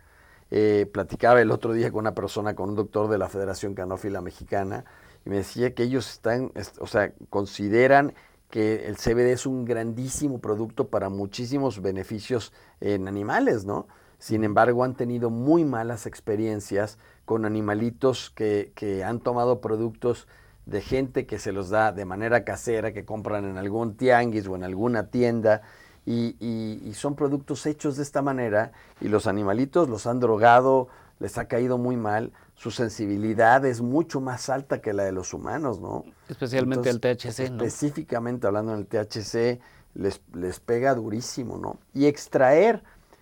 Eh, 0.51 0.87
platicaba 0.93 1.41
el 1.41 1.49
otro 1.49 1.73
día 1.73 1.91
con 1.91 2.01
una 2.01 2.13
persona, 2.13 2.55
con 2.55 2.69
un 2.69 2.75
doctor 2.75 3.09
de 3.09 3.17
la 3.17 3.27
Federación 3.27 3.73
Canófila 3.73 4.21
Mexicana, 4.21 4.85
y 5.25 5.31
me 5.31 5.37
decía 5.37 5.73
que 5.73 5.83
ellos 5.83 6.11
están, 6.11 6.51
o 6.79 6.85
sea, 6.85 7.11
consideran 7.31 8.13
que 8.51 8.85
el 8.85 8.97
CBD 8.97 9.31
es 9.31 9.47
un 9.47 9.65
grandísimo 9.65 10.39
producto 10.39 10.89
para 10.89 11.09
muchísimos 11.09 11.81
beneficios 11.81 12.53
en 12.79 13.07
animales, 13.07 13.65
¿no? 13.65 13.87
Sin 14.25 14.43
embargo, 14.43 14.83
han 14.83 14.95
tenido 14.95 15.29
muy 15.29 15.65
malas 15.65 16.07
experiencias 16.07 16.97
con 17.25 17.45
animalitos 17.45 18.31
que, 18.31 18.71
que 18.73 19.03
han 19.03 19.19
tomado 19.19 19.61
productos 19.61 20.27
de 20.65 20.81
gente 20.81 21.27
que 21.27 21.37
se 21.37 21.51
los 21.51 21.69
da 21.69 21.91
de 21.91 22.05
manera 22.05 22.43
casera, 22.43 22.91
que 22.91 23.05
compran 23.05 23.45
en 23.45 23.59
algún 23.59 23.95
tianguis 23.95 24.47
o 24.47 24.55
en 24.55 24.63
alguna 24.63 25.11
tienda, 25.11 25.61
y, 26.07 26.91
son 26.95 27.15
productos 27.15 27.67
hechos 27.67 27.97
de 27.97 28.01
esta 28.01 28.23
manera, 28.23 28.71
y 28.99 29.09
los 29.09 29.27
animalitos 29.27 29.89
los 29.89 30.07
han 30.07 30.19
drogado, 30.19 30.87
les 31.19 31.37
ha 31.37 31.47
caído 31.47 31.77
muy 31.77 31.95
mal, 31.95 32.33
su 32.55 32.71
sensibilidad 32.71 33.63
es 33.63 33.81
mucho 33.81 34.21
más 34.21 34.49
alta 34.49 34.81
que 34.81 34.93
la 34.93 35.03
de 35.03 35.11
los 35.11 35.35
humanos, 35.35 35.79
¿no? 35.79 36.03
Especialmente 36.27 36.89
el 36.89 36.99
THC, 36.99 37.51
¿no? 37.51 37.63
Específicamente 37.63 38.47
hablando 38.47 38.71
del 38.75 38.87
THC, 38.87 39.61
les, 39.93 40.19
les 40.33 40.59
pega 40.59 40.95
durísimo, 40.95 41.59
¿no? 41.59 41.77
Y 41.93 42.07
extraer 42.07 42.81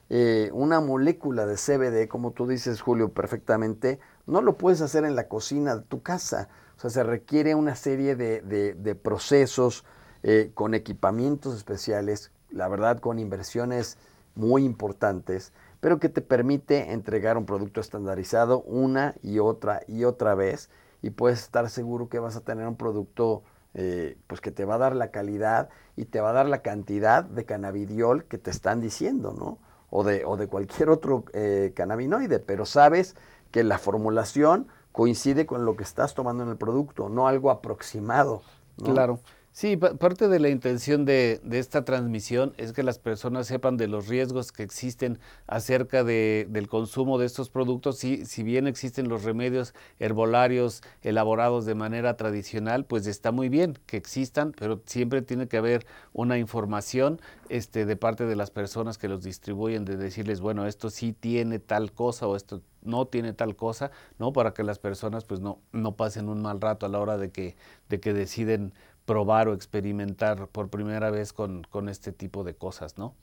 eh, 0.10 0.50
una 0.54 0.80
molécula 0.82 1.46
de 1.46 1.56
CBD, 1.56 2.08
como 2.08 2.32
tú 2.32 2.48
dices, 2.48 2.82
Julio, 2.82 3.10
perfectamente, 3.14 4.00
no 4.26 4.42
lo 4.42 4.58
puedes 4.58 4.82
hacer 4.82 5.06
en 5.06 5.16
la 5.16 5.28
cocina 5.28 5.76
de 5.76 5.82
tu 5.84 6.02
casa 6.02 6.50
o 6.78 6.80
sea, 6.80 6.90
se 6.90 7.04
requiere 7.04 7.56
una 7.56 7.76
serie 7.76 8.16
de, 8.16 8.96
procesos 9.02 9.86
eh, 10.24 10.52
con 10.54 10.74
equipamientos 10.74 11.56
especiales, 11.56 12.32
la 12.50 12.68
verdad 12.68 13.00
con 13.00 13.20
inversiones 13.20 13.98
muy 14.36 14.64
importantes, 14.64 15.54
pero 15.80 16.00
que 16.00 16.10
te 16.10 16.22
permite 16.22 16.92
entregar 16.92 17.38
un 17.38 17.46
producto 17.46 17.82
estandarizado 17.82 18.62
una 18.64 19.16
y 19.22 19.40
otra 19.40 19.82
y 19.88 20.06
otra 20.06 20.34
vez 20.34 20.70
y 21.02 21.10
puedes 21.12 21.42
estar 21.42 21.70
seguro 21.70 22.10
que 22.10 22.20
vas 22.20 22.36
a 22.36 22.42
tener 22.42 22.68
un 22.68 22.78
producto 22.78 23.44
eh, 23.76 24.18
pues 24.28 24.40
que 24.40 24.52
te 24.52 24.66
va 24.66 24.76
a 24.76 24.80
dar 24.80 24.96
la 24.96 25.12
calidad 25.12 25.70
y 25.96 26.06
te 26.06 26.22
va 26.22 26.30
a 26.30 26.34
dar 26.34 26.48
la 26.48 26.62
cantidad 26.62 27.24
de 27.24 27.46
cannabidiol 27.46 28.26
que 28.26 28.38
te 28.38 28.50
están 28.50 28.82
diciendo, 28.82 29.34
¿no? 29.38 29.60
O 29.96 30.04
de, 30.04 30.26
o 30.26 30.38
de 30.38 30.48
cualquier 30.48 30.90
otro 30.90 31.24
eh, 31.34 31.72
cannabinoide, 31.76 32.40
pero 32.40 32.66
sabes 32.66 33.16
que 33.52 33.64
la 33.64 33.78
formulación 33.78 34.68
coincide 34.92 35.46
con 35.46 35.66
lo 35.66 35.76
que 35.76 35.84
estás 35.84 36.16
tomando 36.16 36.42
en 36.42 36.50
el 36.50 36.58
producto, 36.58 37.10
no 37.10 37.28
algo 37.28 37.52
aproximado. 37.52 38.42
Claro. 38.84 39.20
Sí, 39.56 39.78
parte 39.78 40.30
de 40.30 40.40
la 40.40 40.50
intención 40.50 41.06
de, 41.06 41.40
esta 41.52 41.86
transmisión 41.86 42.56
es 42.58 42.74
que 42.74 42.82
las 42.82 42.98
personas 42.98 43.46
sepan 43.46 43.78
de 43.78 43.88
los 43.88 44.08
riesgos 44.08 44.52
que 44.52 44.64
existen 44.64 45.20
acerca 45.46 46.04
de, 46.04 46.48
del 46.50 46.68
consumo 46.68 47.20
de 47.20 47.28
estos 47.28 47.52
productos. 47.52 48.00
Si, 48.00 48.26
si 48.26 48.42
bien 48.42 48.66
existen 48.66 49.10
los 49.10 49.24
remedios 49.24 49.76
herbolarios 50.00 50.82
elaborados 51.04 51.68
de 51.68 51.76
manera 51.76 52.18
tradicional, 52.18 52.86
pues 52.86 53.06
está 53.06 53.32
muy 53.32 53.48
bien 53.48 53.78
que 53.86 53.96
existan, 53.96 54.54
pero 54.58 54.82
siempre 54.88 55.22
tiene 55.22 55.48
que 55.48 55.58
haber 55.58 55.86
una 56.14 56.40
información 56.40 57.22
este, 57.50 57.86
de 57.86 57.96
parte 57.96 58.26
de 58.26 58.36
las 58.36 58.50
personas 58.50 58.98
que 58.98 59.08
los 59.08 59.22
distribuyen, 59.24 59.86
de 59.86 59.98
decirles, 59.98 60.42
bueno, 60.42 60.66
esto 60.66 60.90
sí 60.90 61.14
tiene 61.14 61.60
tal 61.60 61.92
cosa 61.94 62.26
o 62.26 62.36
esto 62.36 62.64
no 62.82 63.06
tiene 63.06 63.34
tal 63.34 63.56
cosa, 63.56 63.92
¿no? 64.20 64.34
Para 64.34 64.54
que 64.54 64.64
las 64.64 64.80
personas 64.80 65.26
pues 65.26 65.40
no, 65.40 65.60
no 65.72 65.96
pasen 65.96 66.30
un 66.30 66.42
mal 66.42 66.60
rato 66.60 66.86
a 66.86 66.90
la 66.90 67.00
hora 67.00 67.18
de 67.18 67.32
que, 67.32 67.56
de 67.90 68.00
que 68.00 68.14
deciden 68.14 68.74
probar 69.06 69.48
o 69.48 69.54
experimentar 69.54 70.48
por 70.48 70.70
primera 70.70 71.12
vez 71.12 71.34
con, 71.34 71.66
este 71.90 72.12
tipo 72.12 72.44
de 72.44 72.56
cosas, 72.56 72.98
¿no? 72.98 73.14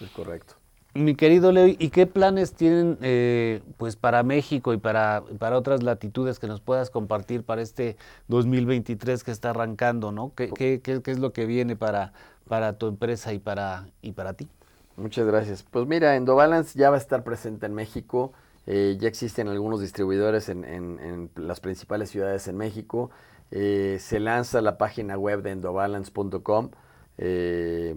Es 0.00 0.10
correcto. 0.10 0.54
Mi 0.94 1.14
querido 1.14 1.52
Leo, 1.52 1.66
¿y 1.66 1.90
qué 1.90 2.06
planes 2.06 2.54
tienen 2.54 2.96
eh, 3.02 3.62
pues 3.76 3.96
para 3.96 4.22
México 4.22 4.72
y 4.72 4.78
para, 4.78 5.22
para 5.38 5.58
otras 5.58 5.82
latitudes 5.82 6.38
que 6.38 6.46
nos 6.46 6.62
puedas 6.62 6.88
compartir 6.88 7.42
para 7.42 7.60
este 7.60 7.98
2023 8.28 9.22
que 9.22 9.30
está 9.30 9.50
arrancando, 9.50 10.10
¿no? 10.10 10.32
¿Qué, 10.34 10.50
qué, 10.50 10.80
qué, 10.82 11.10
es 11.10 11.18
lo 11.18 11.34
que 11.34 11.44
viene 11.44 11.76
para, 11.76 12.14
para 12.48 12.78
tu 12.78 12.86
empresa 12.86 13.34
y 13.34 13.38
para, 13.38 13.88
y 14.00 14.12
para 14.12 14.32
ti? 14.32 14.48
Muchas 14.96 15.26
gracias. 15.26 15.62
Pues 15.70 15.86
mira, 15.86 16.16
Endobalance 16.16 16.78
ya 16.78 16.88
va 16.88 16.96
a 16.96 16.98
estar 16.98 17.22
presente 17.22 17.66
en 17.66 17.74
México. 17.74 18.32
Eh, 18.66 18.96
ya 18.98 19.08
existen 19.08 19.48
algunos 19.48 19.80
distribuidores 19.80 20.48
en, 20.48 20.64
en, 20.64 21.30
las 21.36 21.60
principales 21.60 22.10
ciudades 22.10 22.48
en 22.48 22.56
México. 22.56 23.10
Eh, 23.50 23.98
se 24.00 24.18
lanza 24.18 24.60
la 24.60 24.76
página 24.76 25.16
web 25.16 25.42
de 25.42 25.52
endobalance.com, 25.52 26.70
eh, 27.18 27.94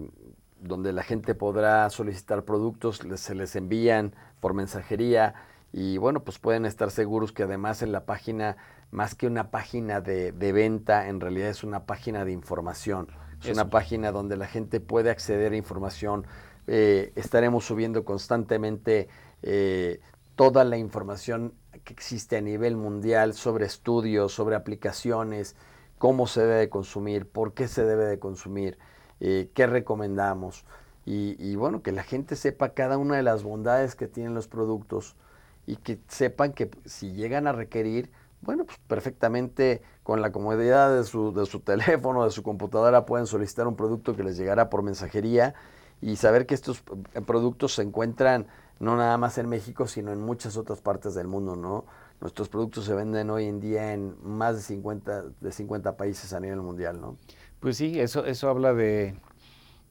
donde 0.60 0.92
la 0.92 1.02
gente 1.02 1.34
podrá 1.34 1.88
solicitar 1.90 2.44
productos, 2.44 3.00
se 3.16 3.34
les 3.34 3.56
envían 3.56 4.14
por 4.40 4.54
mensajería 4.54 5.34
y 5.72 5.98
bueno, 5.98 6.22
pues 6.22 6.38
pueden 6.38 6.66
estar 6.66 6.90
seguros 6.90 7.32
que 7.32 7.44
además 7.44 7.82
en 7.82 7.92
la 7.92 8.04
página, 8.04 8.56
más 8.90 9.14
que 9.14 9.26
una 9.26 9.50
página 9.50 10.00
de, 10.00 10.32
venta, 10.52 11.08
en 11.08 11.20
realidad 11.20 11.48
es 11.48 11.64
una 11.64 11.86
página 11.86 12.24
de 12.24 12.32
información. 12.32 13.08
Es 13.42 13.50
una 13.50 13.70
página 13.70 14.12
donde 14.12 14.36
la 14.36 14.46
gente 14.46 14.80
puede 14.80 15.10
acceder 15.10 15.52
a 15.52 15.56
información. 15.56 16.26
Eh, 16.66 17.12
estaremos 17.16 17.64
subiendo 17.64 18.04
constantemente 18.04 19.08
toda 20.36 20.64
la 20.64 20.76
información 20.76 21.54
que 21.84 21.92
existe 21.92 22.36
a 22.36 22.40
nivel 22.40 22.76
mundial 22.76 23.34
sobre 23.34 23.66
estudios, 23.66 24.32
sobre 24.32 24.56
aplicaciones, 24.56 25.56
cómo 25.98 26.26
se 26.26 26.40
debe 26.40 26.54
de 26.54 26.68
consumir, 26.70 27.28
por 27.28 27.52
qué 27.52 27.68
se 27.68 27.84
debe 27.84 28.06
de 28.06 28.18
consumir, 28.18 28.78
eh, 29.20 29.50
qué 29.54 29.66
recomendamos. 29.66 30.64
Y, 31.04 31.56
bueno, 31.56 31.82
que 31.82 31.90
la 31.90 32.04
gente 32.04 32.36
sepa 32.36 32.68
cada 32.68 32.96
una 32.96 33.16
de 33.16 33.24
las 33.24 33.42
bondades 33.42 33.96
que 33.96 34.06
tienen 34.06 34.32
los 34.32 34.46
productos 34.46 35.16
y 35.66 35.74
que 35.76 35.98
sepan 36.06 36.52
que 36.52 36.70
si 36.84 37.12
llegan 37.12 37.48
a 37.48 37.52
requerir, 37.52 38.12
bueno, 38.42 38.64
pues 38.64 38.78
perfectamente 38.86 39.82
con 40.04 40.22
la 40.22 40.30
comodidad 40.30 40.96
de 40.96 41.02
su, 41.02 41.32
de 41.32 41.46
su 41.46 41.60
teléfono, 41.60 42.24
de 42.24 42.30
su 42.30 42.44
computadora, 42.44 43.06
pueden 43.06 43.26
solicitar 43.26 43.66
un 43.66 43.74
producto 43.74 44.14
que 44.14 44.22
les 44.22 44.36
llegará 44.36 44.70
por 44.70 44.82
mensajería 44.82 45.54
y 46.00 46.16
saber 46.16 46.46
que 46.46 46.54
estos 46.54 46.82
productos 47.26 47.74
se 47.74 47.82
encuentran 47.82 48.46
no 48.80 48.96
nada 48.96 49.16
más 49.18 49.38
en 49.38 49.48
México, 49.48 49.86
sino 49.86 50.10
en 50.10 50.20
muchas 50.20 50.56
otras 50.56 50.80
partes 50.80 51.14
del 51.14 51.28
mundo, 51.28 51.54
¿no? 51.54 51.84
Nuestros 52.20 52.48
productos 52.48 52.86
se 52.86 52.94
venden 52.94 53.30
hoy 53.30 53.44
en 53.44 53.60
día 53.60 53.92
en 53.92 54.16
más 54.22 54.56
de 54.56 54.62
50, 54.62 55.24
de 55.40 55.52
50 55.52 55.96
países 55.96 56.32
a 56.32 56.40
nivel 56.40 56.60
mundial, 56.60 57.00
¿no? 57.00 57.16
Pues 57.60 57.76
sí, 57.76 58.00
eso, 58.00 58.24
eso 58.24 58.48
habla 58.48 58.72
de, 58.72 59.14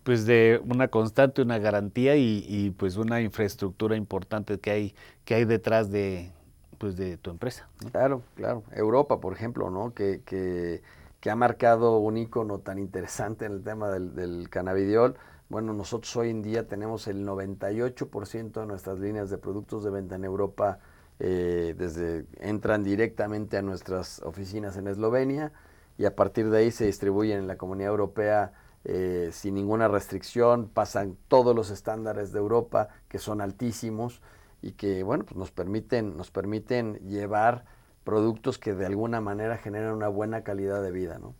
pues 0.03 0.25
de 0.25 0.59
una 0.67 0.87
constante, 0.87 1.43
una 1.43 1.59
garantía 1.59 2.15
y, 2.15 2.73
pues 2.77 2.97
una 2.97 3.21
infraestructura 3.21 3.95
importante 3.95 4.59
que 4.59 4.71
hay, 4.71 4.95
que 5.23 5.35
hay 5.35 5.45
detrás 5.45 5.91
de, 5.91 6.31
pues 6.79 6.97
de 6.97 7.17
tu 7.17 7.29
empresa. 7.29 7.69
Claro, 7.91 8.23
claro. 8.35 8.63
Europa, 8.71 9.19
por 9.19 9.33
ejemplo, 9.33 9.69
¿no? 9.69 9.93
Que, 9.93 10.21
que, 10.25 10.81
que, 11.19 11.29
ha 11.29 11.35
marcado 11.35 11.99
un 11.99 12.17
icono 12.17 12.57
tan 12.57 12.79
interesante 12.79 13.45
en 13.45 13.51
el 13.51 13.63
tema 13.63 13.89
del, 13.89 14.15
del 14.15 14.49
cannabidiol 14.49 15.15
bueno, 15.49 15.73
nosotros 15.73 16.15
hoy 16.15 16.29
en 16.29 16.43
día 16.43 16.67
tenemos 16.67 17.07
el 17.07 17.25
98% 17.25 18.61
de 18.61 18.65
nuestras 18.67 18.99
líneas 18.99 19.31
de 19.31 19.39
productos 19.39 19.83
de 19.83 19.89
venta 19.89 20.15
en 20.15 20.23
Europa, 20.23 20.79
eh, 21.19 21.75
desde 21.77 22.25
entran 22.39 22.83
directamente 22.83 23.57
a 23.57 23.61
nuestras 23.63 24.21
oficinas 24.23 24.77
en 24.77 24.87
Eslovenia 24.87 25.51
y 25.97 26.05
a 26.05 26.15
partir 26.15 26.49
de 26.49 26.59
ahí 26.59 26.71
se 26.71 26.85
distribuyen 26.85 27.39
en 27.39 27.47
la 27.47 27.57
comunidad 27.57 27.89
europea 27.89 28.53
eh, 28.85 29.31
sin 29.33 29.55
ninguna 29.55 29.87
restricción, 29.87 30.69
pasan 30.69 31.17
todos 31.27 31.53
los 31.55 31.71
estándares 31.71 32.31
de 32.31 32.39
Europa 32.39 32.89
que 33.09 33.17
son 33.17 33.41
altísimos 33.41 34.21
y 34.61 34.73
que 34.73 35.03
bueno 35.03 35.25
pues 35.25 35.35
nos 35.35 35.51
permiten 35.51 36.15
nos 36.15 36.31
permiten 36.31 36.93
llevar 37.07 37.65
productos 38.05 38.57
que 38.57 38.73
de 38.73 38.85
alguna 38.85 39.19
manera 39.19 39.57
generan 39.57 39.93
una 39.93 40.07
buena 40.07 40.43
calidad 40.43 40.81
de 40.81 40.91
vida, 40.91 41.19
¿no? 41.19 41.35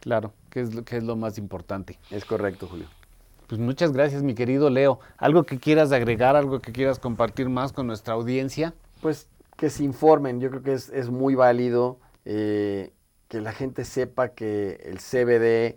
Claro, 0.00 0.32
que 0.50 0.62
es, 0.62 0.70
que 0.82 0.96
es 0.96 1.04
lo 1.04 1.14
más 1.14 1.38
importante. 1.38 1.98
Es 2.10 2.24
correcto, 2.24 2.66
Julio. 2.66 2.88
Pues 3.52 3.60
muchas 3.60 3.92
gracias, 3.92 4.22
mi 4.22 4.34
querido 4.34 4.70
Leo. 4.70 4.98
¿Algo 5.18 5.44
que 5.44 5.58
quieras 5.58 5.92
agregar, 5.92 6.36
algo 6.36 6.60
que 6.60 6.72
quieras 6.72 6.98
compartir 6.98 7.50
más 7.50 7.74
con 7.74 7.86
nuestra 7.86 8.14
audiencia? 8.14 8.72
Pues 9.02 9.28
que 9.58 9.68
se 9.68 9.84
informen, 9.84 10.40
yo 10.40 10.48
creo 10.48 10.62
que 10.62 10.72
es, 10.72 11.10
muy 11.10 11.34
válido 11.34 11.98
eh, 12.24 12.94
que 13.28 13.42
la 13.42 13.52
gente 13.52 13.84
sepa 13.84 14.30
que 14.30 14.80
el 14.86 15.00
CBD 15.00 15.76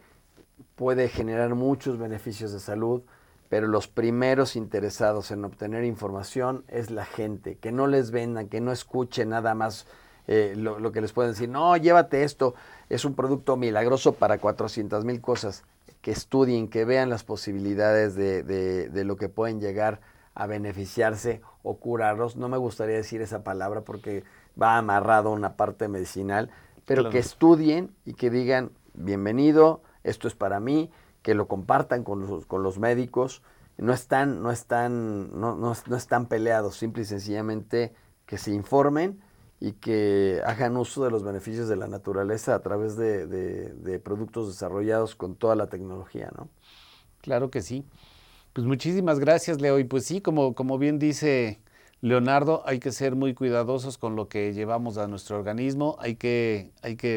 puede 0.76 1.10
generar 1.10 1.54
muchos 1.54 1.98
beneficios 2.00 2.54
de 2.54 2.62
salud, 2.62 3.02
pero 3.50 3.68
los 3.68 3.90
primeros 3.90 4.56
interesados 4.56 5.30
en 5.32 5.44
obtener 5.44 5.84
información 5.84 6.64
es 6.70 6.92
la 6.92 7.04
gente, 7.04 7.58
que 7.58 7.74
no 7.74 7.88
les 7.88 8.10
vendan, 8.10 8.48
que 8.48 8.62
no 8.62 8.72
escuchen 8.72 9.28
nada 9.28 9.54
más 9.54 9.86
eh, 10.28 10.54
lo, 10.56 10.94
que 10.94 11.02
les 11.02 11.12
pueden 11.12 11.34
decir, 11.34 11.50
no, 11.50 11.76
llévate 11.76 12.24
esto, 12.24 12.56
es 12.88 13.04
un 13.04 13.16
producto 13.16 13.58
milagroso 13.58 14.14
para 14.14 14.38
400 14.38 15.04
mil 15.04 15.20
cosas, 15.20 15.66
que 16.06 16.12
estudien, 16.12 16.68
que 16.68 16.86
vean 16.86 17.10
las 17.10 17.24
posibilidades 17.24 18.14
de, 18.14 18.44
de, 18.44 19.04
lo 19.06 19.16
que 19.16 19.28
pueden 19.28 19.60
llegar 19.60 20.02
a 20.36 20.46
beneficiarse 20.46 21.42
o 21.64 21.80
curarlos. 21.80 22.36
No 22.36 22.48
me 22.48 22.58
gustaría 22.58 22.96
decir 22.96 23.24
esa 23.24 23.44
palabra 23.44 23.82
porque 23.82 24.24
va 24.62 24.78
amarrado 24.78 25.30
a 25.30 25.32
una 25.32 25.58
parte 25.58 25.88
medicinal, 25.88 26.52
pero 26.86 27.10
que 27.10 27.18
estudien 27.18 27.90
y 28.06 28.14
que 28.14 28.30
digan, 28.30 28.70
bienvenido, 28.94 29.82
esto 30.04 30.28
es 30.28 30.36
para 30.36 30.60
mí, 30.60 30.92
que 31.24 31.34
lo 31.34 31.48
compartan 31.48 32.04
con 32.04 32.28
los, 32.28 32.46
con 32.46 32.62
los 32.62 32.78
médicos. 32.78 33.42
No 33.80 33.92
están, 33.92 34.44
no 34.44 34.52
están, 34.52 35.32
no, 35.32 35.56
no, 35.56 35.74
no 35.88 35.96
están 35.96 36.28
peleados, 36.28 36.78
simple 36.78 37.02
y 37.02 37.06
sencillamente 37.06 37.96
que 38.28 38.38
se 38.38 38.52
informen 38.52 39.24
y 39.66 39.72
que 39.72 40.44
hagan 40.46 40.78
uso 40.78 41.04
de 41.04 41.10
los 41.10 41.24
beneficios 41.24 41.68
de 41.68 41.76
la 41.76 41.88
naturaleza 41.88 42.54
a 42.54 42.60
través 42.60 42.98
de, 42.98 44.00
productos 44.04 44.48
desarrollados 44.48 45.16
con 45.16 45.36
toda 45.36 45.56
la 45.56 45.66
tecnología, 45.66 46.30
¿no? 46.38 46.50
Claro 47.22 47.50
que 47.50 47.64
sí. 47.64 47.84
Pues 48.54 48.68
muchísimas 48.68 49.20
gracias, 49.20 49.60
Leo. 49.60 49.80
Y 49.80 49.84
pues 49.84 50.06
sí, 50.06 50.22
como, 50.22 50.78
bien 50.78 51.00
dice 51.00 51.62
Leonardo, 52.02 52.62
hay 52.68 52.78
que 52.78 52.92
ser 52.92 53.16
muy 53.16 53.34
cuidadosos 53.34 53.98
con 53.98 54.16
lo 54.16 54.30
que 54.30 54.54
llevamos 54.54 55.00
a 55.00 55.08
nuestro 55.08 55.36
organismo, 55.36 55.98
hay 56.00 56.14
que, 56.14 56.72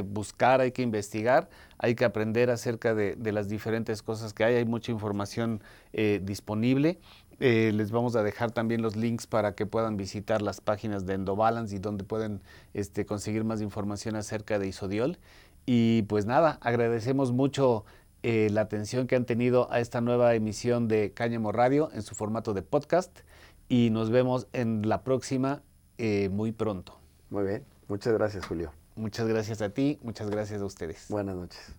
buscar, 0.06 0.62
hay 0.62 0.72
que 0.72 0.80
investigar, 0.80 1.50
hay 1.76 1.96
que 1.96 2.06
aprender 2.06 2.48
acerca 2.48 2.94
de, 2.94 3.14
de 3.14 3.32
las 3.32 3.50
diferentes 3.50 4.02
cosas 4.02 4.32
que 4.32 4.44
hay, 4.44 4.54
hay 4.54 4.64
mucha 4.64 4.90
información 4.90 5.62
eh, 5.92 6.22
disponible 6.22 6.98
eh, 7.40 7.70
les 7.72 7.90
vamos 7.90 8.16
a 8.16 8.22
dejar 8.22 8.50
también 8.50 8.82
los 8.82 8.96
links 8.96 9.26
para 9.26 9.54
que 9.54 9.66
puedan 9.66 9.96
visitar 9.96 10.42
las 10.42 10.60
páginas 10.60 11.06
de 11.06 11.14
Endobalance 11.14 11.74
y 11.74 11.78
donde 11.78 12.04
pueden 12.04 12.40
este, 12.74 13.06
conseguir 13.06 13.44
más 13.44 13.60
información 13.60 14.16
acerca 14.16 14.58
de 14.58 14.68
Isodiol. 14.68 15.18
Y 15.66 16.02
pues 16.02 16.26
nada, 16.26 16.58
agradecemos 16.62 17.32
mucho 17.32 17.84
eh, 18.22 18.48
la 18.50 18.62
atención 18.62 19.06
que 19.06 19.14
han 19.14 19.24
tenido 19.26 19.70
a 19.70 19.78
esta 19.80 20.00
nueva 20.00 20.34
emisión 20.34 20.88
de 20.88 21.12
Cáñamo 21.12 21.52
Radio 21.52 21.90
en 21.92 22.02
su 22.02 22.14
formato 22.14 22.54
de 22.54 22.62
podcast 22.62 23.20
y 23.68 23.90
nos 23.90 24.10
vemos 24.10 24.48
en 24.52 24.88
la 24.88 25.04
próxima 25.04 25.62
eh, 25.98 26.28
muy 26.30 26.50
pronto. 26.50 26.98
Muy 27.30 27.44
bien, 27.44 27.64
muchas 27.86 28.14
gracias 28.14 28.46
Julio. 28.46 28.72
Muchas 28.96 29.28
gracias 29.28 29.62
a 29.62 29.68
ti, 29.68 30.00
muchas 30.02 30.28
gracias 30.30 30.60
a 30.60 30.64
ustedes. 30.64 31.06
Buenas 31.08 31.36
noches. 31.36 31.74